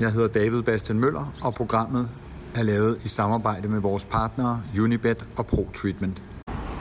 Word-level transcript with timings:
Jeg 0.00 0.12
hedder 0.12 0.28
David 0.28 0.62
Bastian 0.62 1.00
Møller, 1.00 1.32
og 1.42 1.54
programmet 1.54 2.08
er 2.54 2.62
lavet 2.62 3.00
i 3.04 3.08
samarbejde 3.08 3.68
med 3.68 3.80
vores 3.80 4.04
partnere 4.04 4.62
Unibet 4.80 5.24
og 5.36 5.46
Pro 5.46 5.68
Treatment. 5.74 6.22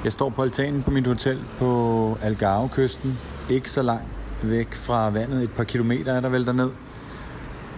Jeg 0.04 0.13
står 0.13 0.29
på 0.29 0.43
altanen 0.43 0.83
på 0.83 0.92
mit 0.92 1.07
hotel 1.07 1.39
på 1.59 2.17
Algarve-kysten, 2.21 3.17
ikke 3.49 3.71
så 3.71 3.81
langt 3.81 4.07
væk 4.43 4.75
fra 4.75 5.09
vandet, 5.09 5.43
et 5.43 5.51
par 5.51 5.63
kilometer 5.63 6.13
er 6.13 6.19
der 6.19 6.29
vel 6.29 6.45
derned, 6.45 6.71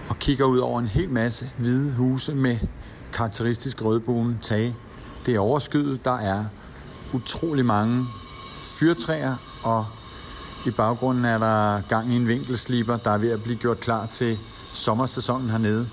og 0.08 0.18
kigger 0.18 0.44
ud 0.44 0.58
over 0.58 0.80
en 0.80 0.86
hel 0.86 1.10
masse 1.10 1.50
hvide 1.58 1.94
huse 1.96 2.34
med 2.34 2.58
karakteristisk 3.12 3.84
rødbrune 3.84 4.38
tage. 4.42 4.76
Det 5.26 5.34
er 5.34 5.40
overskyet, 5.40 6.04
der 6.04 6.18
er 6.18 6.44
utrolig 7.14 7.66
mange 7.66 8.04
fyrtræer, 8.78 9.34
og 9.64 9.84
i 10.66 10.70
baggrunden 10.70 11.24
er 11.24 11.38
der 11.38 11.88
gang 11.88 12.12
i 12.12 12.16
en 12.16 12.28
vinkelsliber, 12.28 12.96
der 12.96 13.10
er 13.10 13.18
ved 13.18 13.30
at 13.30 13.42
blive 13.42 13.56
gjort 13.56 13.80
klar 13.80 14.06
til 14.06 14.38
sommersæsonen 14.72 15.50
hernede. 15.50 15.88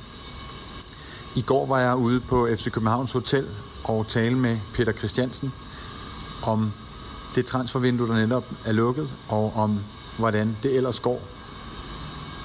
I 1.36 1.41
går 1.41 1.66
var 1.66 1.80
jeg 1.80 1.95
ude 1.95 2.20
på 2.20 2.48
FC 2.55 2.72
Københavns 2.72 3.12
Hotel 3.12 3.45
og 3.86 4.08
tale 4.08 4.38
med 4.38 4.58
Peter 4.76 4.91
Christiansen 4.91 5.53
om 6.48 6.72
det 7.36 7.45
transfervindue, 7.45 8.08
der 8.08 8.16
netop 8.16 8.44
er 8.66 8.72
lukket, 8.72 9.09
og 9.30 9.53
om 9.55 9.80
hvordan 10.20 10.58
det 10.63 10.76
ellers 10.76 11.00
går, 11.00 11.20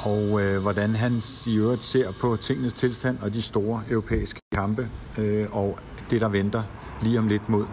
og 0.05 0.43
øh, 0.43 0.63
hvordan 0.63 0.95
han 0.95 1.13
i 1.47 1.57
øvrigt 1.57 1.85
ser 1.85 2.13
på 2.21 2.37
tingenes 2.37 2.73
tilstand 2.73 3.19
og 3.23 3.35
de 3.35 3.43
store 3.43 3.83
europæiske 3.91 4.41
kampe, 4.55 4.91
øh, 5.19 5.47
og 5.53 5.79
det, 6.11 6.21
der 6.21 6.29
venter 6.29 6.63
lige 7.03 7.19
om 7.19 7.29
lidt 7.29 7.49
mod 7.49 7.67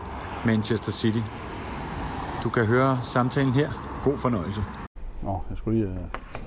Manchester 0.46 0.91
City. 0.91 1.21
Du 2.44 2.49
kan 2.49 2.66
høre 2.66 2.99
samtalen 3.04 3.54
her. 3.54 3.99
God 4.04 4.18
fornøjelse. 4.18 4.63
Nå, 5.23 5.41
jeg 5.49 5.57
skulle 5.57 5.80
lige... 5.80 5.91
Øh... 5.91 6.38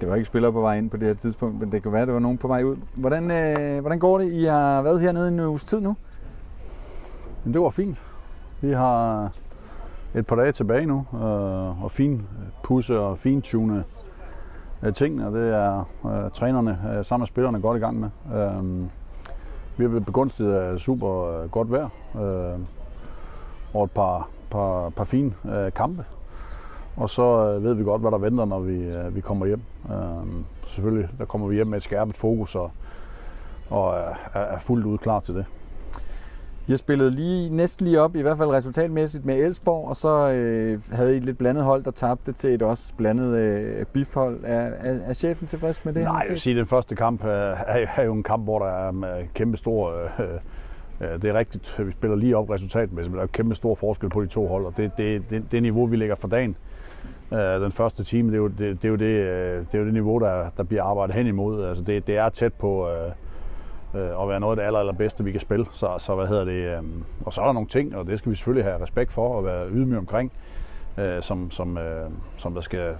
Det 0.00 0.08
var 0.08 0.14
ikke 0.14 0.26
spillere 0.26 0.52
på 0.52 0.60
vej 0.60 0.78
ind 0.78 0.90
på 0.90 0.96
det 0.96 1.08
her 1.08 1.14
tidspunkt, 1.14 1.60
men 1.60 1.72
det 1.72 1.82
kan 1.82 1.92
være, 1.92 2.02
at 2.02 2.08
det 2.08 2.14
var 2.14 2.20
nogen 2.20 2.38
på 2.38 2.48
vej 2.48 2.62
ud. 2.62 2.76
Hvordan, 2.94 3.30
øh, 3.30 3.80
hvordan 3.80 3.98
går 3.98 4.18
det? 4.18 4.32
I 4.32 4.44
har 4.44 4.82
været 4.82 5.00
hernede 5.00 5.28
en 5.28 5.40
uges 5.40 5.64
tid 5.64 5.80
nu? 5.80 5.96
Men 7.44 7.52
det 7.52 7.62
var 7.62 7.70
fint. 7.70 8.04
Vi 8.60 8.72
har 8.72 9.30
et 10.14 10.26
par 10.26 10.36
dage 10.36 10.52
tilbage 10.52 10.86
nu, 10.86 11.04
øh, 11.14 11.84
og 11.84 11.90
fin 11.90 12.26
pusse 12.62 12.98
og 12.98 13.18
fintune 13.18 13.84
øh, 14.82 14.92
ting, 14.92 15.26
og 15.26 15.32
det 15.32 15.54
er 15.54 15.84
øh, 16.06 16.30
trænerne 16.30 16.70
øh, 16.70 17.04
sammen 17.04 17.22
med 17.22 17.26
spillerne 17.26 17.60
godt 17.60 17.76
i 17.76 17.80
gang 17.80 18.00
med. 18.00 18.08
Øh, 18.34 18.84
vi 19.76 19.84
har 19.84 20.00
begunstiget 20.00 20.54
af 20.54 20.78
super 20.78 21.24
øh, 21.24 21.50
godt 21.50 21.70
vejr, 21.70 21.88
øh, 22.16 22.58
og 23.74 23.84
et 23.84 23.90
par, 23.90 24.28
par, 24.50 24.88
par 24.88 25.04
fine 25.04 25.34
øh, 25.44 25.72
kampe. 25.72 26.04
Og 26.98 27.10
så 27.10 27.22
øh, 27.22 27.64
ved 27.64 27.74
vi 27.74 27.84
godt, 27.84 28.00
hvad 28.00 28.10
der 28.10 28.18
venter, 28.18 28.44
når 28.44 28.60
vi, 28.60 28.74
øh, 28.74 29.16
vi 29.16 29.20
kommer 29.20 29.46
hjem. 29.46 29.60
Øh, 29.90 29.96
selvfølgelig, 30.66 31.08
der 31.18 31.24
kommer 31.24 31.46
vi 31.48 31.54
hjem 31.54 31.66
med 31.66 31.76
et 31.76 31.82
skærpet 31.82 32.16
fokus 32.16 32.54
og, 32.54 32.70
og 33.70 33.94
er, 34.34 34.40
er 34.40 34.58
fuldt 34.58 34.86
ud 34.86 34.98
klar 34.98 35.20
til 35.20 35.34
det. 35.34 35.44
Jeg 36.68 36.78
spillede 36.78 37.10
lige, 37.10 37.56
næsten 37.56 37.86
lige 37.86 38.00
op, 38.00 38.16
i 38.16 38.20
hvert 38.20 38.38
fald 38.38 38.50
resultatmæssigt 38.50 39.24
med 39.24 39.36
Elsborg, 39.36 39.88
og 39.88 39.96
så 39.96 40.32
øh, 40.32 40.80
havde 40.92 41.14
I 41.14 41.16
et 41.16 41.24
lidt 41.24 41.38
blandet 41.38 41.64
hold, 41.64 41.84
der 41.84 41.90
tabte 41.90 42.32
til 42.32 42.54
et 42.54 42.62
også 42.62 42.94
blandet 42.96 43.36
øh, 43.36 43.86
bifhold. 43.86 44.40
Er, 44.44 44.60
er, 44.60 44.98
er 45.06 45.12
chefen 45.12 45.46
tilfreds 45.46 45.84
med 45.84 45.92
det? 45.92 46.02
Nej, 46.02 46.14
jeg 46.14 46.30
vil 46.30 46.40
sige, 46.40 46.54
at 46.54 46.56
den 46.56 46.66
første 46.66 46.94
kamp 46.96 47.24
er, 47.24 47.54
er 47.96 48.04
jo 48.04 48.12
en 48.12 48.22
kamp, 48.22 48.44
hvor 48.44 48.58
der 48.58 48.66
er 48.66 49.22
kæmpe 49.34 49.56
stor... 49.56 49.92
Øh, 49.92 50.26
øh, 51.00 51.22
det 51.22 51.24
er 51.24 51.34
rigtigt, 51.34 51.86
vi 51.86 51.92
spiller 51.92 52.16
lige 52.16 52.36
op 52.36 52.50
resultatmæssigt, 52.50 53.12
men 53.12 53.18
der 53.18 53.22
er 53.22 53.26
kæmpe 53.26 53.54
stor 53.54 53.74
forskel 53.74 54.10
på 54.10 54.22
de 54.22 54.26
to 54.26 54.46
hold, 54.46 54.66
og 54.66 54.76
det, 54.76 54.90
det, 54.98 55.30
det, 55.30 55.52
det 55.52 55.62
niveau, 55.62 55.86
vi 55.86 55.96
lægger 55.96 56.14
for 56.14 56.28
dagen, 56.28 56.50
øh, 56.50 56.77
Øh, 57.32 57.38
den 57.38 57.72
første 57.72 58.04
time, 58.04 58.28
det 58.28 58.34
er 58.34 58.42
jo 58.42 58.48
det, 58.48 58.82
det, 58.82 58.84
er 58.84 58.88
jo 58.88 58.96
det, 58.96 59.04
øh, 59.04 59.60
det, 59.60 59.74
er 59.74 59.78
jo 59.78 59.84
det 59.84 59.92
niveau, 59.92 60.18
der, 60.18 60.50
der 60.56 60.62
bliver 60.62 60.82
arbejdet 60.82 61.16
hen 61.16 61.26
imod. 61.26 61.64
Altså 61.64 61.84
det, 61.84 62.06
det 62.06 62.16
er 62.16 62.28
tæt 62.28 62.52
på... 62.54 62.88
Øh, 62.88 63.10
øh, 63.94 64.22
at 64.22 64.28
være 64.28 64.40
noget 64.40 64.52
af 64.52 64.56
det 64.56 64.66
aller, 64.66 64.78
allerbedste, 64.78 65.24
vi 65.24 65.30
kan 65.30 65.40
spille. 65.40 65.66
Så, 65.72 65.94
så 65.98 66.14
hvad 66.14 66.26
hedder 66.26 66.44
det, 66.44 66.52
øh, 66.52 66.82
og 67.24 67.32
så 67.32 67.40
er 67.40 67.44
der 67.44 67.52
nogle 67.52 67.68
ting, 67.68 67.96
og 67.96 68.06
det 68.06 68.18
skal 68.18 68.30
vi 68.30 68.36
selvfølgelig 68.36 68.64
have 68.64 68.82
respekt 68.82 69.12
for 69.12 69.34
og 69.34 69.44
være 69.44 69.68
ydmyge 69.70 69.98
omkring, 69.98 70.32
øh, 70.98 71.22
som, 71.22 71.50
som, 71.50 71.78
øh, 71.78 72.10
som 72.36 72.54
der 72.54 72.60
skal, 72.60 72.96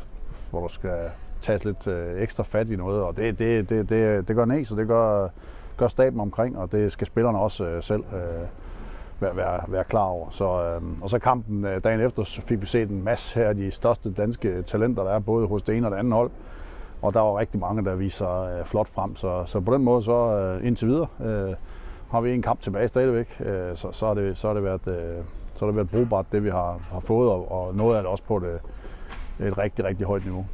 hvor 0.51 0.61
der 0.61 0.69
skal 0.69 0.99
tages 1.41 1.65
lidt 1.65 1.89
øh, 1.89 2.23
ekstra 2.23 2.43
fat 2.43 2.71
i 2.71 2.77
noget, 2.77 3.03
og 3.03 3.17
det, 3.17 3.39
det, 3.39 3.71
det, 3.71 3.91
det, 3.91 4.29
det 4.29 4.37
gør 4.37 4.45
næs, 4.45 4.69
så 4.69 4.77
det 4.77 4.87
gør, 4.87 5.29
gør 5.77 5.89
staben 5.89 6.21
omkring, 6.21 6.59
og 6.59 6.73
det 6.73 6.93
skal 6.93 7.07
spillerne 7.07 7.39
også 7.39 7.67
øh, 7.67 7.83
selv 7.83 8.05
øh, 8.15 8.47
være, 9.21 9.37
være, 9.37 9.61
være 9.69 9.85
klar 9.85 10.05
over. 10.05 10.31
Så, 10.31 10.45
øh, 10.45 10.83
og 11.03 11.11
så 11.11 11.19
kampen 11.19 11.65
øh, 11.65 11.85
dagen 11.85 12.01
efter 12.01 12.41
fik 12.47 12.61
vi 12.61 12.67
set 12.67 12.91
en 12.91 13.05
masse 13.05 13.41
her 13.41 13.49
af 13.49 13.57
de 13.57 13.71
største 13.71 14.13
danske 14.13 14.63
talenter, 14.63 15.03
der 15.03 15.11
er 15.11 15.19
både 15.19 15.47
hos 15.47 15.63
det 15.63 15.77
ene 15.77 15.87
og 15.87 15.91
det 15.91 15.99
andet 15.99 16.13
hold. 16.13 16.31
Og 17.03 17.15
der 17.15 17.21
var 17.21 17.39
rigtig 17.39 17.61
mange, 17.61 17.85
der 17.85 17.95
viser 17.95 18.43
øh, 18.43 18.65
flot 18.65 18.89
frem. 18.89 19.17
Så, 19.17 19.45
så 19.47 19.61
på 19.61 19.75
den 19.75 19.85
måde, 19.85 20.03
så 20.03 20.13
øh, 20.13 20.67
indtil 20.67 20.89
videre, 20.89 21.07
øh, 21.25 21.55
har 22.11 22.21
vi 22.21 22.35
en 22.35 22.43
kamp 22.43 22.61
tilbage 22.61 22.89
stadigvæk. 22.89 23.41
Øh, 23.41 23.77
så, 23.77 23.93
så, 23.93 24.07
har 24.07 24.15
det, 24.15 24.37
så, 24.37 24.47
har 24.47 24.55
det 24.55 24.65
været, 24.65 24.87
øh, 24.87 25.25
så 25.55 25.61
har 25.61 25.67
det 25.67 25.77
været 25.77 25.91
brugbart, 25.91 26.27
det 26.33 26.45
vi 26.45 26.51
har, 26.51 26.81
har 26.93 27.01
fået, 27.01 27.31
og, 27.31 27.53
og 27.53 27.75
noget 27.75 27.97
af 27.97 28.03
det 28.03 28.11
også 28.11 28.25
på 28.25 28.39
det, 28.39 28.61
et 29.47 29.59
rigtig, 29.59 29.85
rigtig 29.85 30.07
højt 30.07 30.25
niveau. 30.25 30.47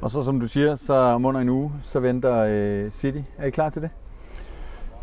Og 0.00 0.10
så 0.10 0.22
som 0.22 0.40
du 0.40 0.48
siger, 0.48 0.74
så 0.74 0.94
om 0.94 1.24
under 1.24 1.40
en 1.40 1.48
uge, 1.48 1.72
så 1.82 2.00
venter 2.00 2.46
øh, 2.48 2.90
City. 2.90 3.20
Er 3.38 3.46
I 3.46 3.50
klar 3.50 3.70
til 3.70 3.82
det? 3.82 3.90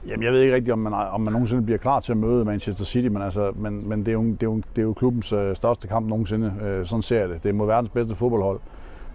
Jamen, 0.07 0.23
jeg 0.23 0.33
ved 0.33 0.41
ikke 0.41 0.55
rigtigt, 0.55 0.73
om 0.73 0.79
man, 0.79 0.93
om 0.93 1.21
man 1.21 1.33
nogensinde 1.33 1.63
bliver 1.63 1.77
klar 1.77 1.99
til 1.99 2.11
at 2.11 2.17
møde 2.17 2.45
Manchester 2.45 2.85
City, 2.85 3.07
men, 3.07 3.21
altså, 3.21 3.51
men, 3.55 3.89
men 3.89 3.99
det, 3.99 4.07
er 4.07 4.13
jo, 4.13 4.23
det, 4.23 4.43
er 4.43 4.47
jo, 4.47 4.55
det 4.55 4.77
er 4.77 4.83
jo 4.83 4.93
klubbens 4.93 5.33
øh, 5.33 5.55
største 5.55 5.87
kamp 5.87 6.07
nogensinde. 6.07 6.53
Øh, 6.63 6.85
sådan 6.85 7.01
ser 7.01 7.19
jeg 7.19 7.29
det. 7.29 7.43
Det 7.43 7.49
er 7.49 7.53
mod 7.53 7.67
verdens 7.67 7.89
bedste 7.89 8.15
fodboldhold. 8.15 8.59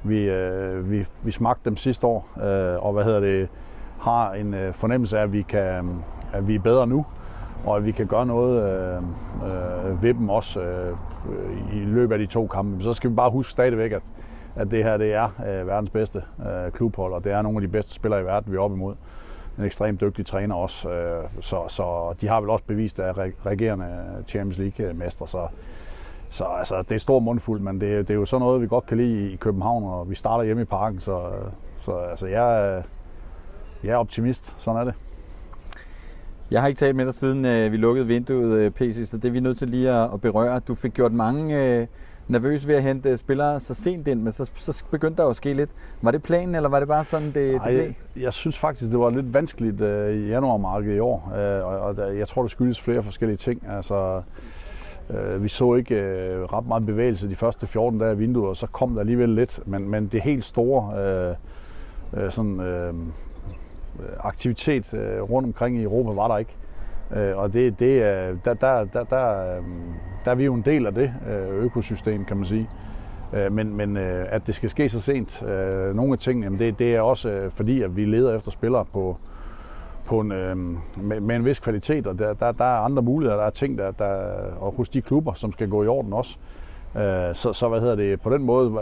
Vi, 0.03 0.31
øh, 0.31 0.91
vi, 0.91 1.07
vi 1.23 1.31
smagte 1.31 1.61
dem 1.65 1.77
sidste 1.77 2.07
år, 2.07 2.29
øh, 2.37 2.85
og 2.87 2.93
hvad 2.93 3.05
hedder 3.05 3.21
det, 3.21 3.49
har 4.01 4.33
en 4.33 4.55
øh, 4.55 4.73
fornemmelse 4.73 5.19
af, 5.19 5.23
at 5.23 5.33
vi, 5.33 5.43
kan, 5.43 5.61
øh, 5.61 5.85
at 6.33 6.49
vi 6.49 6.55
er 6.55 6.61
bedre 6.61 6.87
nu, 6.87 7.07
og 7.65 7.77
at 7.77 7.87
vi 7.87 7.93
kan 7.93 8.07
gøre 8.07 8.27
noget 8.27 8.63
øh, 8.63 8.97
øh, 8.97 10.03
ved 10.03 10.15
dem 10.15 10.29
også 10.29 10.61
øh, 10.61 10.97
i 11.73 11.79
løbet 11.79 12.13
af 12.13 12.19
de 12.19 12.27
to 12.27 12.47
kampe. 12.47 12.83
Så 12.83 12.93
skal 12.93 13.11
vi 13.11 13.15
bare 13.15 13.31
huske 13.31 13.53
stadigvæk, 13.53 13.93
at, 13.93 14.03
at 14.57 14.71
det 14.71 14.85
her 14.85 14.97
det 14.97 15.15
er 15.15 15.25
øh, 15.25 15.67
verdens 15.67 15.91
bedste 15.91 16.23
øh, 16.41 16.73
klubhold, 16.73 17.13
og 17.13 17.25
det 17.25 17.33
er 17.33 17.43
nogle 17.43 17.57
af 17.57 17.61
de 17.61 17.69
bedste 17.69 17.95
spillere 17.95 18.21
i 18.21 18.25
verden, 18.25 18.53
vi 18.53 18.57
er 18.57 18.61
op 18.61 18.73
imod. 18.73 18.95
En 19.59 19.65
ekstremt 19.65 20.01
dygtig 20.01 20.27
træner 20.27 20.55
også, 20.55 20.91
øh, 20.91 21.25
så, 21.41 21.65
så 21.69 22.15
de 22.21 22.29
har 22.29 22.41
vel 22.41 22.51
også 22.51 22.65
bevist, 22.65 23.01
at 23.01 23.19
regerende 23.47 24.07
Champions 24.27 24.59
League-mestre, 24.59 25.29
så 25.29 25.49
så 26.31 26.45
altså, 26.45 26.83
det 26.83 26.93
er 26.93 26.99
stor 26.99 27.19
mundfuld, 27.19 27.61
men 27.61 27.81
det, 27.81 28.09
det 28.09 28.11
er 28.11 28.15
jo 28.15 28.25
sådan 28.25 28.41
noget, 28.41 28.63
vi 28.63 28.67
godt 28.67 28.87
kan 28.87 28.97
lide 28.97 29.33
i 29.33 29.37
København, 29.37 29.85
og 29.85 30.11
vi 30.11 30.15
starter 30.15 30.45
hjemme 30.45 30.63
i 30.63 30.65
parken, 30.65 31.01
så, 31.01 31.23
så 31.79 31.93
altså, 31.93 32.27
jeg, 32.27 32.83
jeg 33.85 33.93
er 33.93 33.97
optimist. 33.97 34.55
Sådan 34.59 34.81
er 34.81 34.85
det. 34.85 34.95
Jeg 36.51 36.61
har 36.61 36.69
ikke 36.69 36.79
talt 36.79 36.97
med 36.97 37.05
dig 37.07 37.15
siden 37.15 37.47
øh, 37.47 37.73
vi 37.73 37.77
lukkede 37.77 38.07
vinduet, 38.07 38.59
øh, 38.59 38.71
PC, 38.71 39.09
så 39.09 39.17
det 39.17 39.25
er 39.25 39.33
vi 39.33 39.41
nødt 39.41 39.59
til 39.59 39.69
lige 39.69 39.91
at, 39.91 40.15
at 40.15 40.21
berøre. 40.21 40.61
Du 40.61 40.75
fik 40.75 40.95
gjort 40.95 41.13
mange 41.13 41.65
øh, 41.65 41.87
nervøse 42.29 42.69
ved 42.69 42.75
at 42.75 42.83
hente 42.83 43.17
spillere 43.17 43.61
så 43.61 43.75
sent 43.75 44.09
ind, 44.09 44.21
men 44.21 44.33
så, 44.33 44.51
så 44.55 44.85
begyndte 44.91 45.17
der 45.17 45.23
jo 45.23 45.31
at 45.31 45.37
ske 45.37 45.55
lidt. 45.55 45.71
Var 46.03 46.11
det 46.11 46.23
planen, 46.23 46.55
eller 46.55 46.69
var 46.69 46.79
det 46.79 46.89
bare 46.89 47.05
sådan, 47.05 47.31
det, 47.35 47.37
Ej, 47.37 47.53
det 47.53 47.63
blev? 47.63 47.77
Jeg, 47.77 47.95
jeg 48.17 48.33
synes 48.33 48.59
faktisk, 48.59 48.91
det 48.91 49.01
var 49.01 49.11
lidt 49.11 49.35
vanskeligt 49.35 49.81
øh, 49.81 50.17
i 50.17 50.29
januarmarkedet 50.29 50.97
i 50.97 50.99
år, 50.99 51.33
øh, 51.37 51.67
og, 51.67 51.81
og 51.81 52.19
jeg 52.19 52.29
tror, 52.29 52.43
det 52.43 52.51
skyldes 52.51 52.81
flere 52.81 53.03
forskellige 53.03 53.37
ting. 53.37 53.63
Altså, 53.69 54.23
Øh, 55.11 55.43
vi 55.43 55.49
så 55.49 55.75
ikke 55.75 55.95
øh, 55.95 56.43
ret 56.43 56.67
meget 56.67 56.87
bevægelse 56.87 57.29
de 57.29 57.37
første 57.37 57.67
14 57.67 57.99
dage 57.99 58.11
af 58.11 58.19
vinduet, 58.19 58.49
og 58.49 58.57
så 58.57 58.67
kom 58.67 58.95
der 58.95 59.01
alligevel 59.01 59.29
lidt. 59.29 59.61
Men, 59.67 59.89
men 59.89 60.07
det 60.07 60.23
helt 60.23 60.45
store 60.45 60.99
øh, 60.99 61.35
øh, 62.25 62.31
sådan, 62.31 62.61
øh, 62.61 62.95
aktivitet 64.21 64.95
øh, 64.95 65.23
rundt 65.23 65.47
omkring 65.47 65.79
i 65.79 65.83
Europa 65.83 66.11
var 66.11 66.29
der 66.29 66.39
ikke. 66.39 66.57
Øh, 67.17 67.37
og 67.37 67.55
det, 67.55 67.79
det, 67.79 68.03
øh, 68.03 68.37
der, 68.45 68.55
der, 68.55 68.85
der, 68.85 69.05
der, 69.05 69.57
øh, 69.57 69.63
der 70.29 70.33
er 70.33 70.37
vi 70.37 70.45
jo 70.45 70.55
en 70.55 70.63
del 70.63 70.87
af 70.87 70.95
det 70.95 71.13
øh, 71.31 71.65
økosystem, 71.65 72.25
kan 72.25 72.37
man 72.37 72.47
sige. 72.47 72.69
Øh, 73.33 73.53
men 73.53 73.77
men 73.77 73.97
øh, 73.97 74.27
at 74.29 74.47
det 74.47 74.55
skal 74.55 74.71
ske 74.71 74.89
så 74.89 75.01
sent, 75.01 75.43
nogle 75.95 76.13
af 76.13 76.19
tingene, 76.19 76.47
jamen 76.47 76.59
det, 76.59 76.79
det 76.79 76.95
er 76.95 77.01
også 77.01 77.51
fordi, 77.55 77.83
at 77.83 77.97
vi 77.97 78.05
leder 78.05 78.37
efter 78.37 78.51
spillere 78.51 78.85
på, 78.85 79.17
på 80.07 80.21
en, 80.21 80.33
øh, 80.33 80.57
med, 80.97 81.21
med 81.21 81.37
en 81.37 81.45
vis 81.45 81.59
kvalitet, 81.59 82.07
og 82.07 82.19
der, 82.19 82.33
der, 82.33 82.53
der 82.53 82.65
er 82.65 82.79
andre 82.79 83.03
muligheder, 83.03 83.39
der 83.39 83.47
er 83.47 83.51
ting, 83.51 83.79
der, 83.79 83.91
der, 83.91 84.07
og 84.61 84.75
hos 84.77 84.89
de 84.89 85.03
klubber, 85.03 85.33
som 85.33 85.53
skal 85.53 85.69
gå 85.69 85.83
i 85.83 85.87
orden 85.87 86.13
også. 86.13 86.39
Øh, 86.97 87.35
så, 87.35 87.53
så 87.53 87.69
hvad 87.69 87.81
hedder 87.81 87.97
det, 87.97 88.21
på 88.21 88.31
den 88.31 88.43
måde 88.43 88.79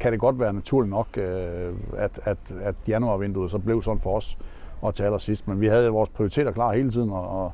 kan 0.00 0.12
det 0.12 0.20
godt 0.20 0.40
være 0.40 0.52
naturligt 0.52 0.90
nok, 0.90 1.08
øh, 1.16 1.72
at, 1.96 2.20
at, 2.24 2.38
at 2.62 2.74
januarvinduet 2.88 3.50
så 3.50 3.58
blev 3.58 3.82
sådan 3.82 4.00
for 4.00 4.16
os 4.16 4.38
og 4.82 4.94
til 4.94 5.04
allersidst. 5.04 5.48
Men 5.48 5.60
vi 5.60 5.66
havde 5.66 5.88
vores 5.88 6.10
prioriteter 6.10 6.52
klar 6.52 6.72
hele 6.72 6.90
tiden, 6.90 7.10
og, 7.10 7.44
og, 7.44 7.52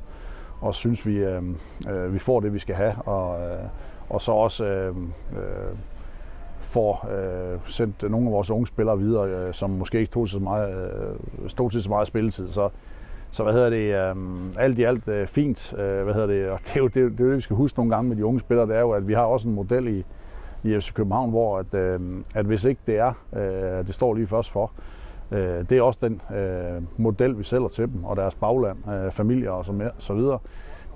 og 0.65 0.75
synes, 0.75 1.07
vi, 1.07 1.17
øh, 1.17 1.43
øh, 1.91 2.15
vi 2.15 2.19
får 2.19 2.41
det, 2.41 2.53
vi 2.53 2.59
skal 2.59 2.75
have. 2.75 2.95
Og, 2.95 3.41
øh, 3.41 3.65
og 4.09 4.21
så 4.21 4.33
også 4.33 4.65
øh, 4.65 4.97
øh, 5.33 5.77
får 6.61 7.09
øh, 7.13 7.61
sendt 7.67 8.11
nogle 8.11 8.27
af 8.27 8.33
vores 8.33 8.51
unge 8.51 8.67
spillere 8.67 8.99
videre, 8.99 9.29
øh, 9.29 9.55
som 9.55 9.71
måske 9.71 9.99
ikke 9.99 10.11
tog 10.11 10.27
til 10.27 10.33
så 10.33 10.41
meget, 10.41 10.75
øh, 10.75 11.49
stod 11.49 11.71
til 11.71 11.83
så 11.83 11.89
meget 11.89 12.07
spilletid. 12.07 12.49
Så, 12.49 12.69
så 13.31 13.43
hvad 13.43 13.53
hedder 13.53 13.71
det, 13.71 13.95
øh, 13.95 14.17
alt 14.59 14.79
i 14.79 14.83
alt 14.83 15.09
øh, 15.09 15.27
fint, 15.27 15.75
øh, 15.79 16.05
hvad 16.05 16.15
hedder 16.15 16.27
det, 16.27 16.51
og 16.51 16.59
det 16.59 16.77
er, 16.77 16.81
jo, 16.81 16.87
det, 16.87 16.95
det 16.95 17.21
er 17.21 17.25
jo 17.25 17.31
det, 17.31 17.37
vi 17.37 17.41
skal 17.41 17.57
huske 17.57 17.79
nogle 17.79 17.95
gange 17.95 18.09
med 18.09 18.17
de 18.17 18.27
unge 18.27 18.41
spillere, 18.41 18.67
det 18.67 18.77
er 18.77 18.81
jo, 18.81 18.91
at 18.91 19.09
vi 19.09 19.15
har 19.15 19.23
også 19.23 19.49
en 19.49 19.55
model 19.55 19.89
i, 19.89 20.05
i 20.63 20.81
FC 20.81 20.93
København, 20.93 21.31
hvor 21.31 21.59
at, 21.59 21.75
øh, 21.75 22.01
at 22.35 22.47
hvis 22.47 22.65
ikke 22.65 22.81
det 22.87 22.99
er, 22.99 23.13
øh, 23.37 23.87
det 23.87 23.95
står 23.95 24.15
lige 24.15 24.27
først 24.27 24.51
for, 24.51 24.71
Øh, 25.35 25.69
det 25.69 25.79
er 25.79 25.83
også 25.83 25.99
den 26.03 26.37
øh, 26.37 26.83
model, 26.97 27.39
vi 27.39 27.43
sælger 27.43 27.69
til 27.69 27.85
dem, 27.93 28.05
og 28.05 28.17
deres 28.17 28.35
bagland, 28.35 28.79
øh, 28.89 29.11
familier 29.11 29.51
og 29.51 29.65
så, 29.65 29.91
så 29.99 30.15
videre. 30.15 30.39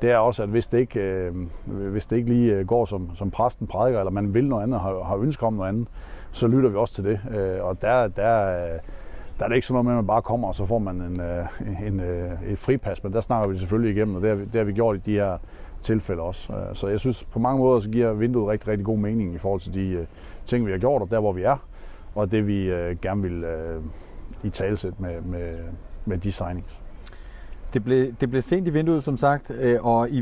Det 0.02 0.10
er 0.10 0.16
også, 0.16 0.42
at 0.42 0.48
hvis 0.48 0.66
det 0.66 0.78
ikke, 0.78 1.00
øh, 1.00 1.34
hvis 1.66 2.06
det 2.06 2.16
ikke 2.16 2.28
lige 2.28 2.54
øh, 2.54 2.66
går, 2.66 2.84
som, 2.84 3.10
som 3.14 3.30
præsten 3.30 3.66
prædiker, 3.66 3.98
eller 3.98 4.10
man 4.10 4.34
vil 4.34 4.48
noget 4.48 4.62
andet, 4.62 4.80
har, 4.80 5.02
har 5.02 5.16
ønsker 5.16 5.46
om 5.46 5.52
noget 5.52 5.68
andet, 5.68 5.88
så 6.30 6.46
lytter 6.46 6.70
vi 6.70 6.76
også 6.76 6.94
til 6.94 7.04
det. 7.04 7.20
Øh, 7.36 7.64
og 7.64 7.82
der, 7.82 8.08
der, 8.08 8.56
der 9.38 9.44
er 9.44 9.48
det 9.48 9.54
ikke 9.54 9.66
sådan 9.66 9.74
noget 9.74 9.84
med, 9.84 9.92
at 9.92 9.96
man 9.96 10.06
bare 10.06 10.22
kommer, 10.22 10.48
og 10.48 10.54
så 10.54 10.66
får 10.66 10.78
man 10.78 11.00
en, 11.00 11.20
øh, 11.20 11.44
en, 11.86 12.00
en, 12.00 12.00
et 12.48 12.58
fripas, 12.58 13.04
men 13.04 13.12
der 13.12 13.20
snakker 13.20 13.48
vi 13.48 13.58
selvfølgelig 13.58 13.96
igennem, 13.96 14.16
og 14.16 14.22
det 14.22 14.28
har, 14.28 14.36
vi, 14.36 14.44
det 14.44 14.54
har 14.54 14.64
vi 14.64 14.72
gjort 14.72 14.96
i 14.96 15.00
de 15.06 15.12
her 15.12 15.38
tilfælde 15.82 16.22
også. 16.22 16.52
Så 16.74 16.88
jeg 16.88 17.00
synes, 17.00 17.24
på 17.24 17.38
mange 17.38 17.58
måder 17.58 17.78
så 17.78 17.90
giver 17.90 18.12
vinduet 18.12 18.48
rigtig, 18.48 18.68
rigtig 18.68 18.84
god 18.84 18.98
mening 18.98 19.34
i 19.34 19.38
forhold 19.38 19.60
til 19.60 19.74
de 19.74 20.06
ting, 20.46 20.66
vi 20.66 20.70
har 20.70 20.78
gjort, 20.78 21.02
og 21.02 21.10
der, 21.10 21.20
hvor 21.20 21.32
vi 21.32 21.42
er, 21.42 21.56
og 22.14 22.32
det, 22.32 22.46
vi 22.46 22.54
gerne 23.02 23.22
vil 23.22 23.44
i 24.42 24.50
talsæt 24.50 25.00
med, 25.00 25.20
med, 25.20 25.58
med 26.04 26.18
de 26.18 26.32
signings. 26.32 26.80
Det 27.74 27.84
blev, 27.84 28.12
det 28.20 28.30
blev 28.30 28.42
sent 28.42 28.68
i 28.68 28.70
vinduet, 28.70 29.02
som 29.04 29.16
sagt, 29.16 29.52
og 29.80 30.10
I, 30.10 30.18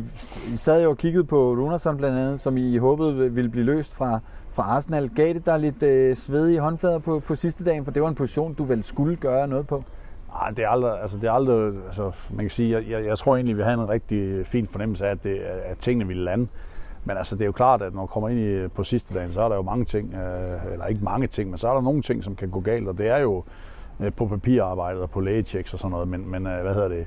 I 0.53 0.57
sad 0.57 0.83
jo 0.83 0.91
og 0.91 0.97
kiggede 0.97 1.25
på 1.25 1.37
Runarsson 1.37 1.97
blandt 1.97 2.19
andet, 2.19 2.41
som 2.41 2.57
I 2.57 2.77
håbede 2.77 3.33
ville 3.33 3.51
blive 3.51 3.65
løst 3.65 3.97
fra, 3.97 4.21
fra 4.51 4.63
Arsenal. 4.63 5.09
Gav 5.09 5.35
det 5.35 5.47
dig 5.47 5.61
lidt 5.61 5.83
øh, 5.83 6.17
svedige 6.17 6.61
håndflader 6.61 6.99
på, 6.99 7.23
på 7.27 7.35
sidste 7.35 7.65
dagen, 7.65 7.85
for 7.85 7.93
det 7.93 8.03
var 8.03 8.09
en 8.09 8.15
position, 8.15 8.55
du 8.55 8.65
vel 8.65 8.83
skulle 8.83 9.17
gøre 9.17 9.49
noget 9.49 9.67
på? 9.67 9.83
Nej, 10.29 10.51
det 10.51 10.65
er 10.65 10.69
aldrig, 10.69 11.01
altså 11.03 11.17
det 11.17 11.25
er 11.25 11.33
aldrig, 11.33 11.75
altså 11.87 12.13
man 12.31 12.45
kan 12.45 12.51
sige, 12.51 12.71
jeg, 12.71 12.91
jeg, 12.91 13.05
jeg 13.05 13.19
tror 13.19 13.37
egentlig, 13.37 13.57
vi 13.57 13.63
har 13.63 13.75
en 13.75 13.89
rigtig 13.89 14.47
fin 14.47 14.69
fornemmelse 14.69 15.07
af, 15.07 15.11
at, 15.11 15.25
det, 15.25 15.39
at 15.41 15.79
tingene 15.79 16.07
ville 16.07 16.25
lande. 16.25 16.49
Men 17.05 17.17
altså, 17.17 17.35
det 17.37 17.43
er 17.43 17.47
jo 17.47 17.53
klart, 17.53 17.83
at 17.83 17.93
når 17.93 18.01
man 18.01 18.09
kommer 18.09 18.29
ind 18.29 18.41
i, 18.41 18.69
på 18.69 18.83
sidste 18.83 19.15
dagen, 19.15 19.31
så 19.31 19.43
er 19.43 19.49
der 19.49 19.57
jo 19.57 19.63
mange 19.63 19.85
ting, 19.85 20.15
øh, 20.15 20.73
eller 20.73 20.87
ikke 20.87 21.05
mange 21.05 21.27
ting, 21.27 21.51
men 21.51 21.59
så 21.59 21.69
er 21.69 21.75
der 21.75 21.81
nogle 21.81 22.03
ting, 22.03 22.25
som 22.25 22.37
kan 22.37 22.51
gå 22.51 22.61
galt, 22.61 22.89
og 22.89 22.99
det 22.99 23.09
er 23.09 23.19
jo 23.19 23.39
øh, 23.39 23.45
på 24.17 24.27
papirarbejdet 24.27 25.03
og 25.03 25.11
på 25.11 25.21
lægechecks 25.21 25.73
og 25.73 25.79
sådan 25.79 25.91
noget, 25.91 26.09
men, 26.09 26.31
men 26.31 26.47
øh, 26.47 26.63
hvad 26.63 26.75
hedder 26.75 26.89
det, 26.89 27.07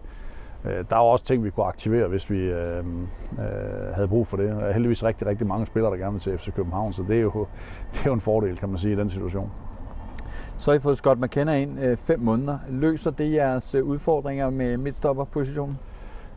Øh, 0.65 0.86
der 0.89 0.95
er 0.95 1.00
også 1.00 1.25
ting, 1.25 1.44
vi 1.44 1.50
kunne 1.50 1.65
aktivere, 1.65 2.07
hvis 2.07 2.30
vi 2.30 2.38
øh, 2.38 2.77
øh, 2.77 3.94
havde 3.94 4.07
brug 4.07 4.27
for 4.27 4.38
det. 4.38 4.50
Der 4.50 4.59
er 4.59 4.74
heldigvis 4.74 5.03
rigtig, 5.03 5.27
rigtig 5.27 5.47
mange 5.47 5.65
spillere, 5.65 5.91
der 5.91 5.97
gerne 5.97 6.12
vil 6.12 6.21
til 6.21 6.38
FC 6.38 6.53
København, 6.53 6.94
så 6.94 7.03
det 7.07 7.18
er, 7.18 7.21
jo, 7.21 7.31
det 7.94 8.00
er 8.00 8.06
jo 8.06 8.13
en 8.13 8.21
fordel, 8.21 8.57
kan 8.57 8.69
man 8.69 8.77
sige, 8.77 8.94
i 8.94 8.97
den 8.97 9.09
situation. 9.09 9.51
Så 10.57 10.71
har 10.71 10.77
I 10.77 10.81
fået 10.81 10.97
Scott 10.97 11.19
McKenna 11.19 11.56
ind 11.56 11.80
øh, 11.83 11.97
fem 11.97 12.19
måneder. 12.19 12.57
Løser 12.69 13.12
det 13.12 13.33
jeres 13.33 13.75
øh, 13.75 13.83
udfordringer 13.83 14.50
med 14.50 14.77
midtstopperpositionen? 14.77 15.77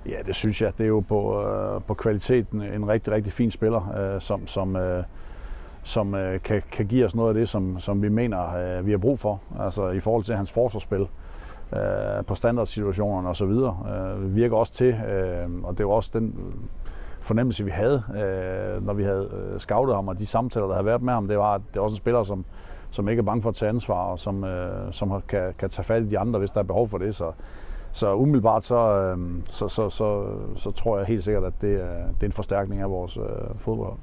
Ja, 0.06 0.16
det 0.26 0.36
synes 0.36 0.62
jeg. 0.62 0.72
Det 0.78 0.84
er 0.84 0.88
jo 0.88 1.00
på, 1.00 1.42
øh, 1.48 1.80
på 1.86 1.94
kvaliteten 1.94 2.62
en 2.62 2.88
rigtig, 2.88 3.12
rigtig 3.12 3.32
fin 3.32 3.50
spiller, 3.50 4.14
øh, 4.14 4.20
som, 4.20 4.46
som, 4.46 4.76
øh, 4.76 5.04
som 5.82 6.14
øh, 6.14 6.40
kan, 6.40 6.62
kan 6.72 6.86
give 6.86 7.04
os 7.04 7.14
noget 7.14 7.28
af 7.28 7.34
det, 7.34 7.48
som, 7.48 7.80
som 7.80 8.02
vi 8.02 8.08
mener, 8.08 8.54
øh, 8.54 8.86
vi 8.86 8.90
har 8.90 8.98
brug 8.98 9.18
for. 9.18 9.40
Altså 9.60 9.88
i 9.88 10.00
forhold 10.00 10.24
til 10.24 10.36
hans 10.36 10.52
forsvarsspil 10.52 11.06
øh, 11.72 12.24
på 12.26 12.34
standardsituationerne 12.34 13.28
osv. 13.28 13.50
Øh, 13.50 14.36
virker 14.36 14.56
også 14.56 14.72
til, 14.72 14.94
øh, 14.94 15.64
og 15.64 15.78
det 15.78 15.86
var 15.86 15.92
også 15.92 16.10
den 16.14 16.26
øh, 16.26 16.54
fornemmelse, 17.20 17.64
vi 17.64 17.70
havde, 17.70 18.02
øh, 18.10 18.86
når 18.86 18.92
vi 18.92 19.04
havde 19.04 19.28
øh, 19.32 19.58
scoutet 19.58 19.94
ham, 19.94 20.08
og 20.08 20.18
de 20.18 20.26
samtaler, 20.26 20.66
der 20.66 20.74
havde 20.74 20.86
været 20.86 21.02
med 21.02 21.12
ham, 21.12 21.28
det 21.28 21.38
var, 21.38 21.54
at 21.54 21.60
det 21.68 21.76
er 21.76 21.80
også 21.80 21.94
en 21.94 21.96
spiller, 21.96 22.22
som, 22.22 22.44
som 22.90 23.08
ikke 23.08 23.20
er 23.20 23.24
bange 23.24 23.42
for 23.42 23.48
at 23.48 23.54
tage 23.54 23.68
ansvar, 23.68 24.04
og 24.04 24.18
som, 24.18 24.44
øh, 24.44 24.92
som 24.92 25.22
kan, 25.28 25.54
kan 25.58 25.68
tage 25.68 25.84
fat 25.84 26.02
i 26.02 26.06
de 26.06 26.18
andre, 26.18 26.38
hvis 26.38 26.50
der 26.50 26.60
er 26.60 26.64
behov 26.64 26.88
for 26.88 26.98
det. 26.98 27.14
Så, 27.14 27.32
så 27.92 28.14
umiddelbart 28.14 28.64
så, 28.64 28.76
øh, 28.76 29.18
så, 29.44 29.68
så, 29.68 29.88
så, 29.88 30.24
så 30.54 30.70
tror 30.70 30.98
jeg 30.98 31.06
helt 31.06 31.24
sikkert, 31.24 31.44
at 31.44 31.52
det 31.60 31.74
er, 31.74 31.96
det 32.14 32.22
er 32.22 32.26
en 32.26 32.32
forstærkning 32.32 32.80
af 32.80 32.90
vores 32.90 33.16
øh, 33.16 33.24
fodbold. 33.56 33.96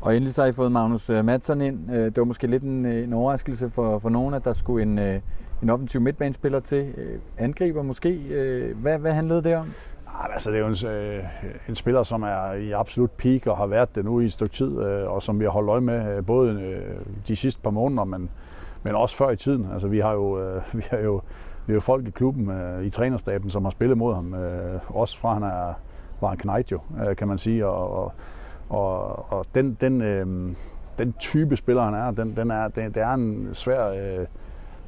Og 0.00 0.16
endelig 0.16 0.34
så 0.34 0.42
har 0.42 0.48
I 0.48 0.52
fået 0.52 0.72
Magnus 0.72 1.10
øh, 1.10 1.24
Madsen 1.24 1.60
ind. 1.60 1.90
Øh, 1.90 2.04
det 2.04 2.16
var 2.16 2.24
måske 2.24 2.46
lidt 2.46 2.62
en, 2.62 2.86
øh, 2.86 3.04
en 3.04 3.12
overraskelse 3.12 3.68
for, 3.68 3.98
for 3.98 4.08
nogen, 4.08 4.34
at 4.34 4.44
der 4.44 4.52
skulle 4.52 4.82
en, 4.82 4.98
en 5.62 5.70
offensiv 5.70 6.00
midtbanespiller 6.00 6.60
til. 6.60 6.94
Angriber 7.38 7.82
måske. 7.82 8.18
Hvad, 8.76 8.98
hvad 8.98 9.12
handlede 9.12 9.42
det 9.42 9.56
om? 9.56 9.72
Ah, 10.20 10.32
altså, 10.32 10.50
det 10.50 10.56
er 10.56 10.60
jo 10.60 10.66
en, 10.66 10.86
øh, 10.86 11.24
en 11.68 11.74
spiller, 11.74 12.02
som 12.02 12.22
er 12.22 12.52
i 12.52 12.72
absolut 12.72 13.10
peak 13.10 13.46
og 13.46 13.56
har 13.56 13.66
været 13.66 13.94
det 13.94 14.04
nu 14.04 14.20
i 14.20 14.24
et 14.24 14.32
stykke 14.32 14.54
tid, 14.54 14.78
øh, 14.82 15.10
og 15.10 15.22
som 15.22 15.40
vi 15.40 15.44
har 15.44 15.50
holdt 15.50 15.70
øje 15.70 15.80
med 15.80 16.22
både 16.22 16.50
øh, 16.50 16.96
de 17.28 17.36
sidste 17.36 17.60
par 17.62 17.70
måneder, 17.70 18.04
men, 18.04 18.30
men 18.82 18.94
også 18.94 19.16
før 19.16 19.30
i 19.30 19.36
tiden. 19.36 19.68
Altså, 19.72 19.88
vi 19.88 20.00
har 20.00 20.12
jo, 20.12 20.40
øh, 20.40 20.62
vi 20.78 20.84
har 20.90 20.98
jo, 20.98 21.20
vi 21.66 21.72
har 21.72 21.74
jo 21.74 21.80
folk 21.80 22.06
i 22.06 22.10
klubben, 22.10 22.50
øh, 22.50 22.84
i 22.84 22.90
trænerstaben, 22.90 23.50
som 23.50 23.64
har 23.64 23.70
spillet 23.70 23.98
mod 23.98 24.14
ham, 24.14 24.34
øh, 24.34 24.80
også 24.88 25.18
fra 25.18 25.34
han 25.34 25.42
er, 25.42 25.74
var 26.20 26.32
en 26.32 26.38
knight 26.38 26.72
jo, 26.72 26.80
øh, 27.08 27.16
kan 27.16 27.28
man 27.28 27.38
sige, 27.38 27.66
og, 27.66 28.04
og, 28.04 28.12
og, 28.68 29.32
og 29.32 29.44
den, 29.54 29.76
den, 29.80 30.00
øh, 30.00 30.54
den 30.98 31.12
type 31.18 31.56
spiller, 31.56 31.82
han 31.84 31.94
er, 31.94 32.10
den, 32.10 32.36
den 32.36 32.50
er, 32.50 32.68
det, 32.68 32.94
det 32.94 33.02
er 33.02 33.14
en 33.14 33.48
svær... 33.52 33.88
Øh, 33.88 34.26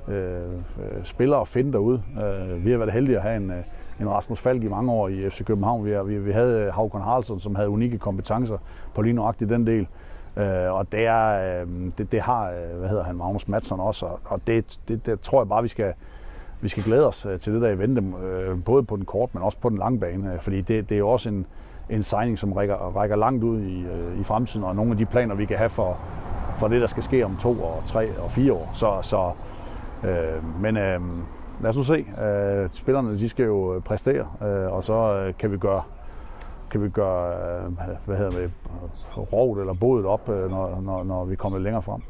Øh, 0.09 1.05
spiller 1.05 1.37
at 1.37 1.49
finde 1.49 1.73
derude. 1.73 2.03
Øh, 2.23 2.65
vi 2.65 2.71
har 2.71 2.79
været 2.79 2.93
heldige 2.93 3.17
at 3.17 3.23
have 3.23 3.37
en, 3.37 3.51
øh, 3.51 3.63
en 4.01 4.11
Rasmus 4.11 4.41
Falk 4.41 4.63
i 4.63 4.69
mange 4.69 4.93
år 4.93 5.09
i 5.09 5.31
FC 5.31 5.45
København. 5.45 5.85
Vi, 5.85 5.95
vi, 6.05 6.19
vi 6.19 6.33
havde 6.33 6.61
øh, 6.61 6.75
Havkon 6.75 7.01
Haraldsson, 7.01 7.41
som 7.41 7.55
havde 7.55 7.69
unikke 7.69 7.99
kompetencer 7.99 8.59
på 8.95 9.03
lige 9.03 9.13
nøjagtigt 9.13 9.51
den 9.51 9.67
del. 9.67 9.87
Øh, 10.37 10.73
og 10.73 10.93
det, 10.93 11.07
er, 11.07 11.61
øh, 11.61 11.67
det, 11.99 12.13
det 12.13 12.21
har 12.21 12.51
øh, 12.51 12.79
hvad 12.79 12.89
hedder 12.89 13.05
han, 13.05 13.17
Magnus 13.17 13.49
Madsen 13.49 13.81
også, 13.81 14.07
og 14.25 14.41
det, 14.47 14.79
det, 14.89 15.07
det 15.07 15.21
tror 15.21 15.41
jeg 15.41 15.49
bare, 15.49 15.63
vi 15.63 15.69
skal, 15.69 15.93
vi 16.61 16.69
skal 16.69 16.83
glæde 16.83 17.07
os 17.07 17.27
øh, 17.27 17.39
til 17.39 17.55
det 17.55 17.63
der 17.63 17.69
i 17.69 17.79
vente, 17.79 18.03
både 18.65 18.83
på 18.83 18.97
den 18.97 19.05
kort, 19.05 19.35
men 19.35 19.43
også 19.43 19.59
på 19.59 19.69
den 19.69 19.79
lange 19.79 20.01
bane, 20.01 20.39
fordi 20.41 20.61
det, 20.61 20.89
det 20.89 20.95
er 20.95 20.99
jo 20.99 21.09
også 21.09 21.29
en, 21.29 21.47
en 21.90 22.02
signing, 22.02 22.38
som 22.38 22.52
rækker, 22.52 22.75
rækker 22.75 23.17
langt 23.17 23.44
ud 23.44 23.61
i, 23.61 23.82
øh, 23.82 24.20
i 24.20 24.25
fremtiden, 24.25 24.64
og 24.64 24.76
nogle 24.76 24.90
af 24.90 24.96
de 24.96 25.06
planer, 25.06 25.35
vi 25.35 25.44
kan 25.44 25.58
have 25.58 25.70
for, 25.70 25.99
for 26.56 26.69
det, 26.69 26.81
der 26.81 26.87
skal 26.87 27.02
ske 27.02 27.25
om 27.25 27.37
to 27.37 27.50
og 27.50 27.82
tre 27.87 28.19
og 28.19 28.31
fire 28.31 28.52
år. 28.52 28.70
Så, 28.73 28.99
så 29.02 29.32
Øh, 30.05 30.61
men 30.62 30.76
øh, 30.76 31.00
lad 31.61 31.69
os 31.69 31.76
nu 31.76 31.85
se. 31.85 32.23
Øh, 32.23 32.69
spillerne 32.73 33.19
de 33.19 33.29
skal 33.29 33.44
jo 33.44 33.75
øh, 33.75 33.82
præstere, 33.82 34.26
øh, 34.43 34.73
og 34.73 34.85
så 34.85 35.14
øh, 35.14 35.35
kan 35.38 35.52
vi 35.52 35.58
gøre 35.58 35.82
kan 36.70 36.82
vi 36.82 36.88
gøre 36.88 37.35
øh, 37.64 37.73
hvad 38.05 38.17
hedder 38.17 38.31
det, 38.31 38.50
rovet 39.32 39.61
eller 39.61 39.75
bodet 39.75 40.06
op, 40.06 40.29
øh, 40.29 40.50
når, 40.50 40.81
når, 40.81 41.05
når 41.05 41.25
vi 41.25 41.37
kommer 41.37 41.58
længere 41.58 41.82
frem. 41.82 42.02